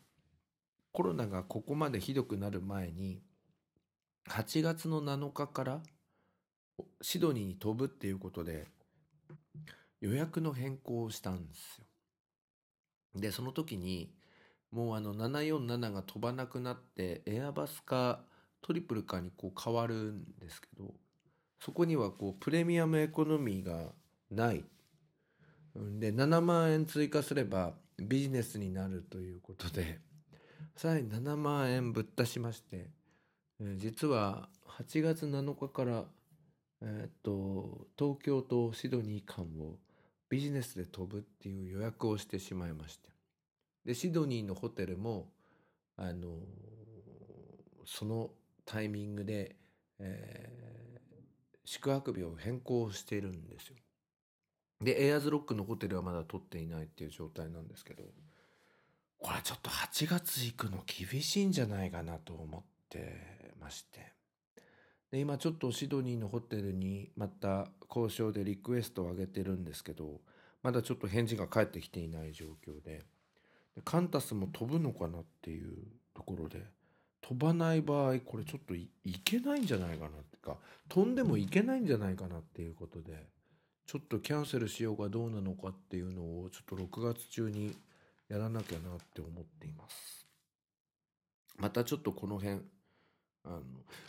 [0.93, 3.23] コロナがここまでひどくなる前に
[4.29, 5.81] 8月の7日から
[7.01, 8.67] シドニーに飛ぶっていうことで
[10.05, 11.87] 予約の変更をしたんですよ。
[13.17, 14.13] でその時に
[14.71, 18.21] もうあの747が飛ばなくなってエアバスか
[18.61, 20.93] トリプルかにこう変わるんですけど
[21.59, 23.93] そこにはこうプレミアムエコノミーが
[24.31, 24.65] ない
[25.75, 30.01] で7万円追加すればビジネスになるということで
[30.77, 32.91] さらに7万円ぶっ足しまして
[33.77, 34.49] 実は
[34.81, 36.05] 8月7日から
[36.83, 39.79] え、っと東京とシドニー間を
[40.35, 43.09] ビジネスで飛ぶっていう予約をしてしまいまして
[43.87, 45.28] でシドニーのホテルも
[45.97, 46.39] あの
[47.87, 48.30] その
[48.66, 49.55] タイミングで、
[50.01, 53.76] えー、宿泊日を変更しているんですよ。
[54.80, 58.03] でエアーズロックのホテルはまだ取っていないっていう状態なんですけど
[59.18, 64.14] これちょっと8月行くの厳しいんじゃないかなと思ってまして
[65.15, 70.21] で今ちょっとシドニーのホテルにまた交渉でリクエストを上げてるんですけど
[70.65, 73.05] まだちょっと返事が返ってきていない状況で
[73.77, 75.73] でカンタスも飛ぶのかなっていう
[76.17, 76.65] ところで
[77.21, 78.89] 飛ばない場合これちょっとい
[79.25, 80.57] けないんじゃないかなってか
[80.89, 83.12] 飛んでもいけないんじゃないかなっていうことで
[83.87, 87.77] ちょっとキャンセルしようがどうなのかっていうのをちょっと6月中に
[88.29, 90.27] やらなきゃなって思っています。
[91.57, 92.62] またちょっとこの辺
[93.45, 93.63] あの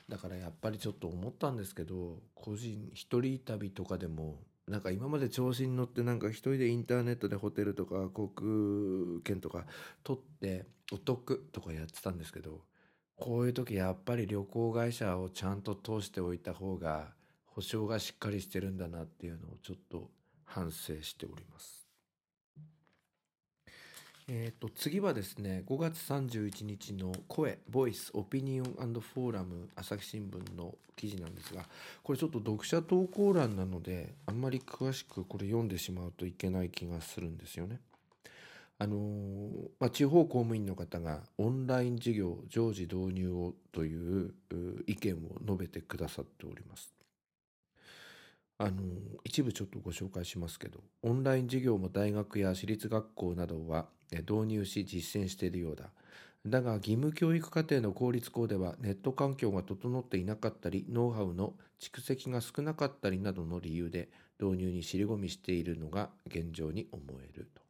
[0.10, 9.66] だからやっぱりちょっと思ったんですけど個人一人旅とかでもなんか今まで調子に乗ってなんか一人でインターネットでホテルとか航空券とか
[10.04, 12.62] 取ってお得とかやってたんですけど
[13.18, 17.14] こういう時やっぱり旅行会社をちゃんと通しておいた方が
[17.46, 20.10] 保証がしっかりしてるんだなっていうのをちょっと
[20.44, 21.85] 反省しております。
[24.28, 31.66] えー、と次はですね5月31日の声ボイスオピニオンフォーラム朝日新聞の記事なんですが
[32.02, 37.80] これちょっと読者投稿欄なのであんまり詳しくこれ読んでしまうといけない気がするんですよね。
[38.78, 39.50] あのー、
[39.80, 44.34] まあ、地方公務員の方がオンライン授業常時導入をという
[44.86, 46.95] 意見を述べてくださっております。
[48.58, 48.72] あの
[49.24, 55.90] 一部ちょっとご紹介しますけどオンライン授業も大学や私立学校などは導入し実践しているようだ
[56.46, 67.62] だが義務教育課程の公立校ではネット環境が整っていなかったりノウハウの蓄積が少なかったりなどの理由で導入に尻込みしているのが現状に思えると。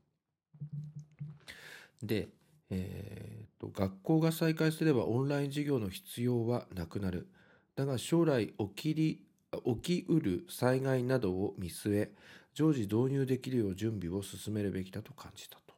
[2.03, 2.27] で、
[2.69, 7.27] えーと、学校が再開すればオンライン授業の必要はなくなる。
[7.75, 9.24] だが将来起きり
[9.65, 12.11] 起きうる災害などを見据え
[12.53, 15.73] 常時導入できるよう準備を進めるべきだと感じたと。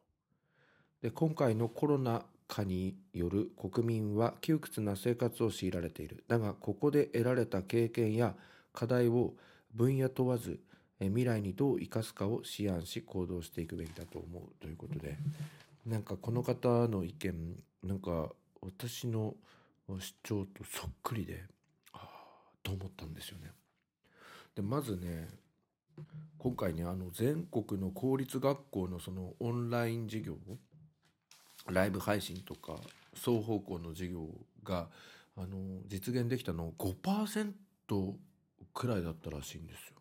[1.01, 6.23] で今回のコロナ禍による国民は窮屈な生活を強いられている。
[6.27, 8.35] だがここで得られた経験や
[8.73, 9.33] 課題を
[9.73, 10.59] 分野問わず
[10.99, 15.17] 未来にどう生かすかを思案し行動していくべきだと思うということで
[15.85, 18.29] なんかこの方の意見なんか
[18.61, 19.35] 私の
[19.87, 21.43] 主張とそっくりで
[21.93, 23.51] ああと思ったんですよね。
[24.57, 25.29] でまずね
[26.39, 30.33] 今回ねあの全国の公立学校のそのオンライン授業
[31.69, 32.77] ライブ配信とか
[33.13, 34.27] 双方向の授業
[34.63, 34.87] が
[35.37, 37.53] あの実現できたの5%
[38.73, 39.95] くらいだったらしいんですよ。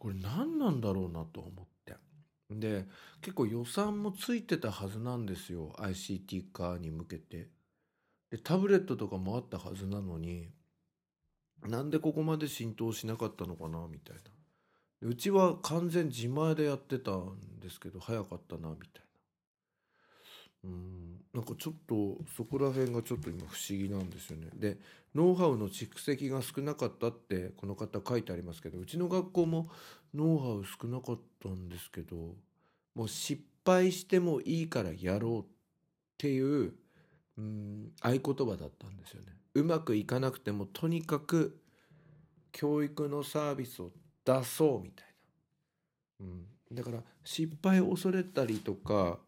[0.00, 1.94] これ何なんだろうなと思って。
[2.50, 2.86] で
[3.20, 7.48] 結構予算もついてたはずなんですよ ICT 化に向けて。
[8.30, 10.48] でタブレットとかもあったはずなのに
[11.66, 14.22] なんでここまで浸透しなかったのかなみたいな。
[15.00, 19.02] うちは完全自前でやってたんですけど早かったなみたい
[20.64, 20.64] な。
[20.64, 24.48] うんなんかちょっとそこら辺がちょっと今不思議なんですよね。
[24.54, 24.78] で
[25.14, 29.70] ノウハウの蓄積が少なかったってこの方書いてありますけどうちの学校も
[30.14, 32.34] ノウハウ少なかったんですけど
[32.94, 35.44] もう失敗してもいいからやろうっ
[36.18, 36.74] ていう
[37.38, 39.28] うん合言葉だったんですよね。
[39.54, 41.58] うまくいかなくてもとにかく
[42.52, 43.90] 教育のサービスを
[44.24, 45.06] 出そうみたい
[46.20, 49.18] な、うん、だから失敗を恐れたりとか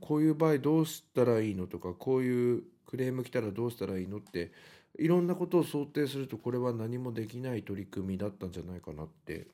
[0.00, 4.52] こういう場合どうしたらいいのとかこういうクレーム来たらどうしたらいいのって
[4.98, 9.46] いろんなことを想定するとこれは何もできない取り組みだったんじゃないかなって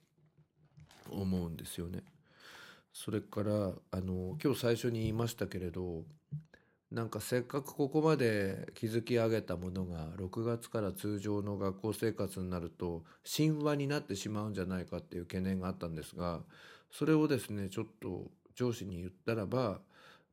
[1.10, 2.02] 思うんですよね。
[2.92, 6.04] それからあの今日最初に言いましたけれど
[6.95, 13.03] なんかせっかくここまで築き上げたものが6月から通常の学校生活になると
[13.36, 16.38] 神話になってしまうんじゃないかっていう懸念があったんですが
[16.92, 19.80] それをですねちょっと上司に言ったらば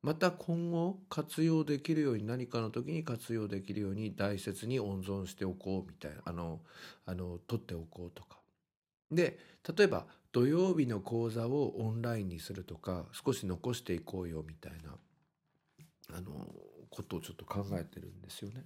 [0.03, 6.59] また今後活用できるように何かの時に活用できるように大切に温存しておこうみたいなあの
[7.07, 8.38] あの取っておこうとか。
[9.12, 9.39] で
[9.76, 14.95] 例えば土曜日の講座をオンラインにするとか少し残していこうよみたいな
[16.16, 16.47] あの
[16.89, 18.66] ことをちょっと考えてるんですよね。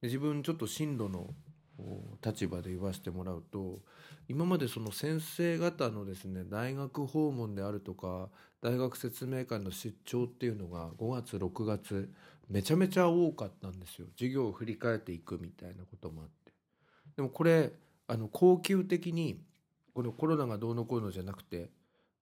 [0.00, 1.34] で自分ちょっと進路の
[2.24, 3.80] 立場で言わせてもらうと
[4.28, 8.28] 今までその先生方のですね大学訪問であるとか
[8.60, 12.12] 大学説明会の出張っていうのが5月6月
[12.48, 16.52] めちゃめちゃ多かったんですよ授業を振り返っていくみたいなこともあって
[17.16, 17.72] でもこれ
[18.06, 19.40] あの恒久的に
[19.94, 21.70] このコロナがどうのこうのじゃなくて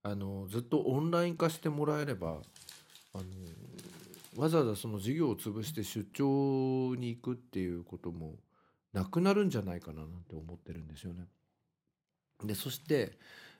[0.02, 2.38] あのずっとオンライン化してもらえれば
[3.12, 3.24] あの
[4.36, 8.36] わざわざその授業を潰して出張に行くっていうことも
[8.92, 11.24] なくなるんじゃないかななんて思ってるんですよね。
[12.44, 13.18] でそして、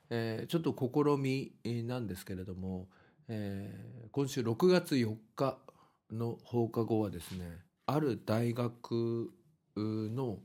[0.09, 1.53] えー、ちょっと試み
[1.85, 2.89] なんですけれども、
[3.29, 5.59] えー、今週6月4日
[6.11, 9.31] の放課後はですねある大学
[9.77, 10.39] の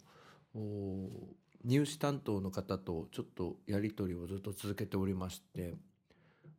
[1.63, 5.73] 入試担当の方とちょっとやり取りをずっと続けておりまして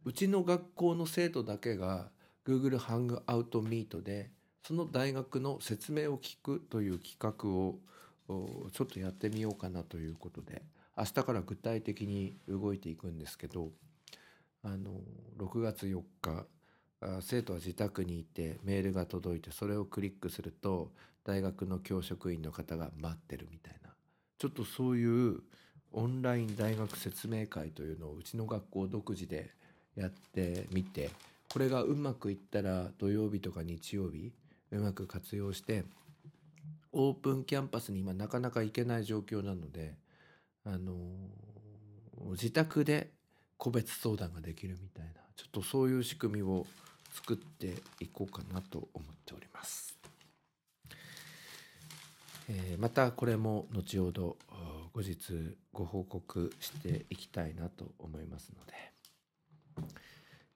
[0.05, 2.11] うちの学校の生徒だけが
[2.47, 4.31] Google ハングアウトミートで
[4.67, 7.79] その大学の説明を聞くという企画を
[8.73, 10.63] ちょっとやってみようかなということで
[10.97, 13.71] 明日から具体的に動いていくんですけど
[14.63, 15.01] あの
[15.39, 16.47] 6月4日
[17.21, 20.91] 生徒は自宅にいてメールが届いてそれをクリックすると
[21.25, 23.91] 大学の教職員の方が待ってるみたいな
[24.39, 25.41] ちょっとそういう
[25.93, 29.51] オンライン大学説明会というのをうちの学校独自で
[29.95, 31.11] やってみて
[31.53, 34.33] これがうまくいったら土曜日とか日曜日
[34.71, 35.85] うまく活用して
[36.93, 39.95] オープンキャンパスに今なかなか行けない状況なので、
[40.65, 40.95] あの
[42.33, 43.11] 自宅で
[43.59, 46.67] 個別相談ができるみたいなちょっとそういう仕組みを
[47.13, 49.97] 作っていこうかなと思っております。
[52.49, 54.37] えー、またこれも後ほど
[54.93, 58.73] 後日ご報告していきたいなと思いますので、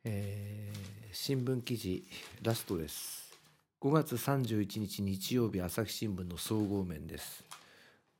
[0.03, 2.03] えー、新聞記事
[2.42, 3.38] ラストです。
[3.82, 7.44] 5月31日日曜日朝日新聞の総合面です。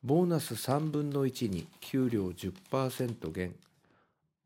[0.03, 3.55] ボーナス3分の1に給料10%減、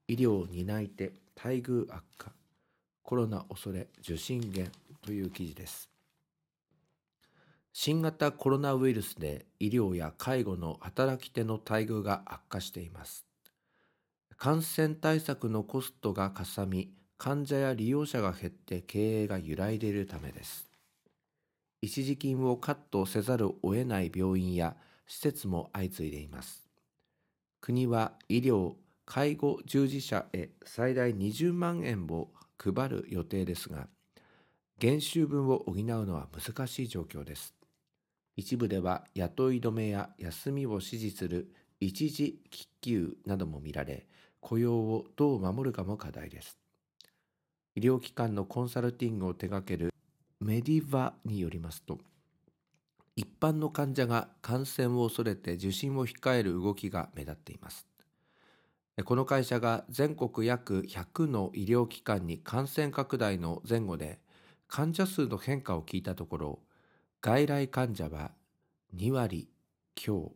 [0.07, 2.31] 医療担い手待遇悪化、
[3.03, 4.71] コロナ恐れ受診減
[5.05, 5.91] という記事です。
[7.73, 13.27] 新型コロナウイルスで医療や介護の働き手の待遇が悪化しています。
[14.37, 20.69] 感染対策のコストがかさみ、患者や利用者が減って経営が揺らいでいるためです。
[21.81, 26.67] 一時金をカットせざるを得ない病院や施設も相次いでいます。
[27.61, 28.75] 国は医療・
[29.07, 33.89] 介護従事者へ最大20万円を配る予定ですが、
[34.79, 37.55] 減収分を補うのは難しい状況です。
[38.37, 44.07] 一部では雇い止めや休みを指示する一時帰休なども見られ、
[44.41, 46.64] 雇用をどう守るかも課題です。
[47.77, 49.93] 医療機関のコンサルティングを手掛ける
[50.41, 51.99] メディバによりますと
[53.17, 57.87] 一般の患者が感染を恐れて受診を控える動きが目立っています。
[59.05, 64.21] この会社が全国約100の医療機関に感染拡大の前後で
[64.69, 66.59] 患者数の変化を聞いたところ
[67.21, 68.31] 外来患者は
[68.97, 69.49] 2割
[69.97, 70.33] 強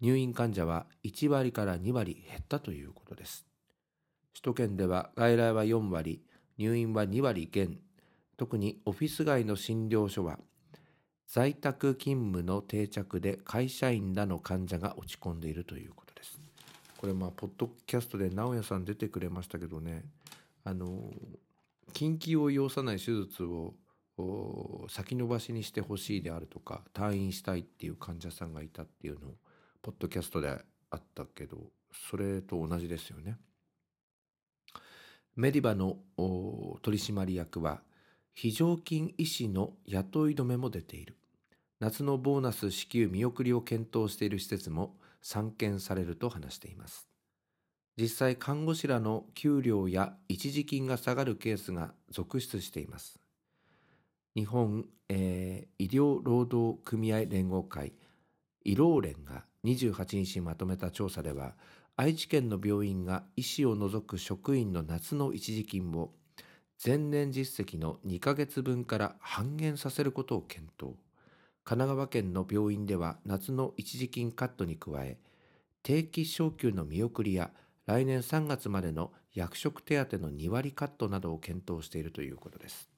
[0.00, 3.46] 入院患者は1割から2割減ったということです。
[4.32, 6.24] 首都圏では外来は4割
[6.62, 7.80] 入院は2割減
[8.36, 10.38] 特にオフィス街の診療所は
[11.26, 16.40] 在宅勤務の定着で会社員らの患者が落ち込んでいるということです。
[16.98, 20.04] これまあポッドキャストで直哉さん出てくれましたけどね
[20.62, 21.10] あの
[21.92, 23.74] 緊急を要さない手術を
[24.88, 29.34] 先延ばしにしてほしいであるとか退院したいっていう患者さんがいたっていうのを
[29.82, 30.48] ポッドキャストで
[30.90, 31.58] あったけど
[32.10, 33.36] それと同じですよね。
[35.34, 35.96] メディバの
[36.82, 37.80] 取締役は
[38.34, 41.16] 非常勤医師の雇い止めも出ている。
[41.80, 47.08] 夏のボーナス支給見送りを検討している施設も散見されると話しています。
[47.96, 53.18] 実際看護師らの給料や一時金が下がるケースが続出しています。
[54.34, 57.92] 日本、えー、医療労働組合連合会
[58.64, 61.54] 医労連が28日にまとめた調査では
[62.02, 66.10] 愛知県の病院が医師を除く職員の夏の一時金を
[66.84, 70.96] 前年実績の2ヶ月分から半減させることを検討。
[71.62, 75.16] 神奈川県の病院では夏の一時金カットに加え、
[75.84, 77.52] 定期昇給の見送りや
[77.86, 82.90] 来年3月までの役職手当の2割カットなどを検討しているということです。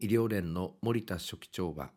[0.00, 1.90] 医療連の森田書記長は、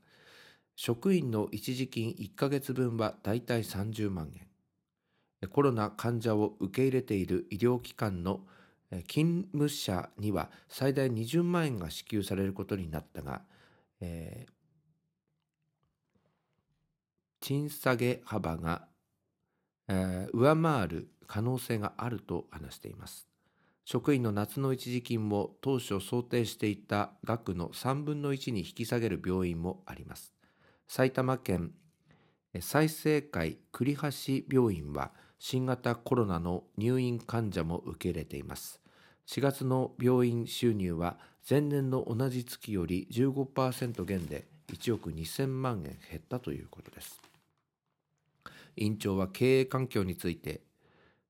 [0.75, 4.54] 職員の一時金1ヶ月分はだいたい30万円。
[5.47, 8.41] コロナ患者を受け入れている医療機関の
[9.07, 13.41] 勤務者には最大20万円が支給されることになったが、
[14.01, 14.51] えー
[17.41, 18.87] 賃下げ幅が、
[19.87, 23.27] えー上回る可能性があると話しています。
[23.83, 30.33] 職員の夏の一時金を当初想定していた額の3分の1に引き下げる病院もあります。
[30.87, 31.71] 埼玉県
[32.55, 34.09] え済生会栗橋
[34.49, 38.79] 病院は新型コロナの入院患者も受け入れています。
[39.27, 41.17] 4月の病院収入は
[41.49, 47.21] 前年の同じ月より15%減で1億2000万円減ったということです。
[48.77, 50.61] 院長は経営環境について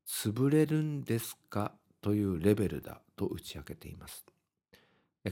[0.08, 4.26] 潰れるんですかというレベルだと打ち明けています。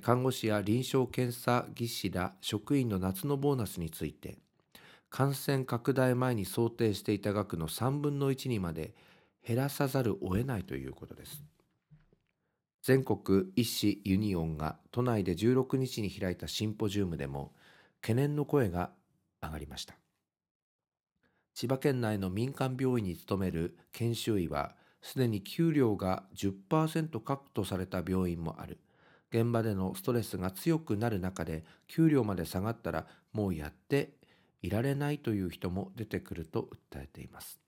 [0.01, 4.37] 看護師や臨床検査技師ら職員の夏のボーナスについて
[5.13, 8.95] 感染拡大前に想定していた額の3分の1にまで
[9.47, 11.43] 減らさざるを得ないということです。
[12.81, 17.53] 全国医師ユニオンが都内で16日に開いたシンポジウムでも
[18.01, 18.89] 懸念の声が
[19.39, 19.93] 上がりました。
[21.53, 28.79] 千葉県内の民間病院に勤める研修医はすでに給料が10%カットされた病院もある。
[29.29, 34.22] 現場でのストレスが強くなる中で給料まで下がったらもうやって
[34.63, 37.59] いられないという人も出てくると訴えています。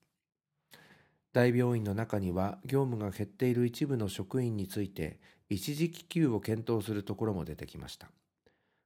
[1.34, 5.20] 大病院の中には業務が減っている一部の職員について
[5.50, 8.10] 一時帰給を検討するところも出てきました。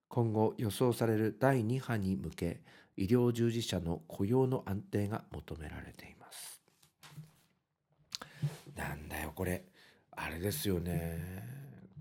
[0.07, 2.61] 今後予想される第2波に向け
[2.97, 6.63] 医療従事者の雇用の安定が求められています。
[8.75, 9.65] なんだよこれ
[10.11, 11.19] あれですよね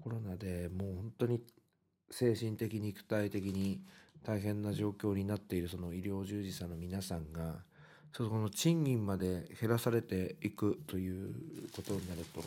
[0.03, 1.43] コロナでもう本当に
[2.11, 3.83] 精神的肉体的に
[4.25, 7.57] 大変な状況になっているその医療従事者の皆さんが
[8.13, 11.35] その賃金まで減らされていくという
[11.75, 12.43] ことになると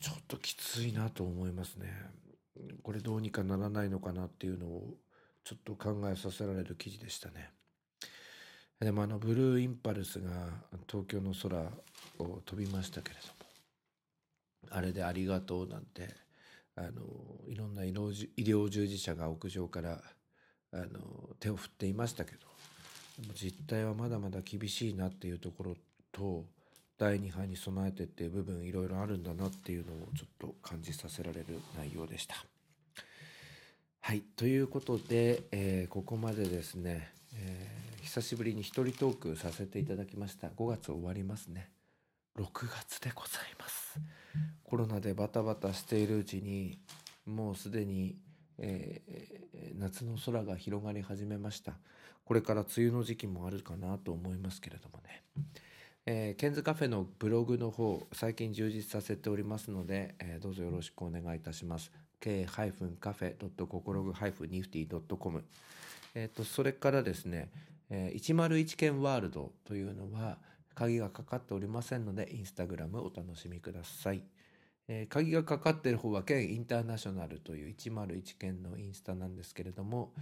[0.00, 1.88] ちょっときついなと思いますね。
[2.82, 4.94] これどうにかならないのかなっていうのを
[5.44, 7.50] ちょっと考えさせられる記事でしたね。
[8.80, 10.30] でもあのブルーインパルスが
[10.88, 11.70] 東京の空
[12.18, 13.32] を飛びましたけれども
[14.70, 16.08] あれでありがとうなんて
[16.76, 16.90] あの
[17.46, 20.00] いろんな医療医療従事者が屋上から
[20.72, 20.86] あの
[21.38, 22.38] 手を振っていましたけど
[23.20, 25.76] でも実態はまだまだ厳しいなっていうところ
[26.12, 26.44] と
[26.98, 31.46] 第2波に備えてっていう部分いろいろあるんだなっていうのをちょっと感じさせられる
[31.76, 32.36] 内容でした。
[34.00, 41.70] はいということで、えーここまでですね、えー久しぶりに一人トークさせていただきました5月終わりますね
[42.38, 44.00] 6月でございます。
[44.64, 46.78] コロナでバタバタしているうちに
[47.26, 48.16] もうすでに、
[48.58, 49.42] えー
[49.78, 51.74] 夏の空が広がり始めました。
[52.24, 55.22] これから梅雨の時期もあるかなと思いますけれどもね。
[56.06, 61.92] えーケンズカフェのブログの方最近充実させておりますので、えーどうぞよろしくお願いいたします。
[62.20, 63.36] k-cafe.
[63.66, 65.44] 心具 -nifty.com
[66.14, 67.50] えーそれからですね、
[67.90, 70.38] えー101件ワールドというのは
[70.74, 74.22] 鍵がかかっておりませんのでインスタグラムお楽しみください、
[74.88, 80.12] えー鍵がかかっている方は県インターナショナルという101件のインスタなんですけれども、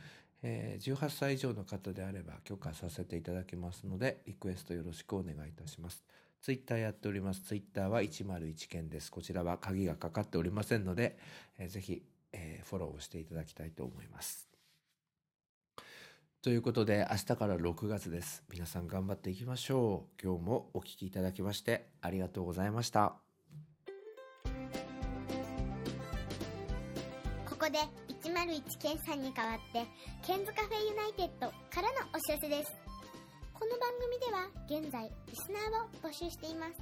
[0.43, 6.05] えー18歳以上の方であれば許可させていただきますのでリクエストよろしくお願いいたします。
[6.43, 7.43] ツイッターやっております。
[7.43, 9.11] ツイッターは101件です。
[9.11, 11.19] こちらは鍵がかかっておりませんので、
[11.59, 14.50] えーぜひ、えーフォローをしていただきたいと思います。
[16.43, 18.43] ということで明日から6月です。
[18.51, 20.23] 皆さん頑張っていきましょう。
[20.23, 23.17] 今日もお聞きいただきましてありがとうございました。
[27.45, 27.79] ここで
[28.25, 29.87] 101ケンさんに代わって
[30.27, 32.73] ケンズカフェユナイテッドからのお知らせです。
[33.53, 34.49] この番組では
[34.81, 36.73] 現在リスナーを募集しています。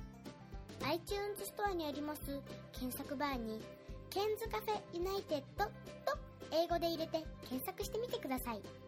[0.86, 2.22] iTunes ストアにあります
[2.70, 3.60] 検索バーに
[4.08, 6.16] ケンズカフェユナイテッドと
[6.52, 8.87] 英語で入れて検索してみてください。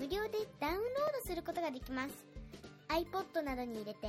[0.00, 0.82] 無料でダウンロー
[1.22, 2.14] ドすることができます。
[2.88, 4.08] iPod などに入れて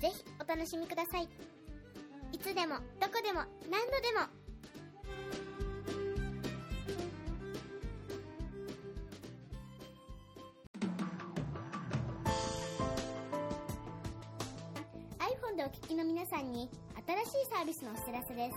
[0.00, 1.28] ぜひお楽しみください。
[2.32, 4.26] いつでもどこでも何度でも。
[15.20, 16.68] iPhone でお聞きの皆さんに
[17.06, 18.56] 新しいサービスのお知らせです。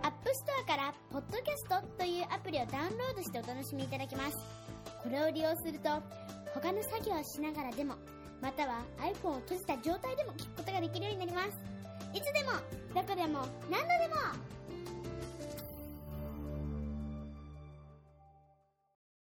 [0.00, 4.73] App Store から Podcast というアプリをダウンロードしてお楽しみいただけます。
[5.04, 5.90] これを利用すると
[6.54, 7.94] 他の作業をしながらでも
[8.40, 11.50] または iPhone を閉じた状態でも聞くことができるようになります。
[12.14, 12.52] いつでも
[12.94, 14.16] どこでも何度でも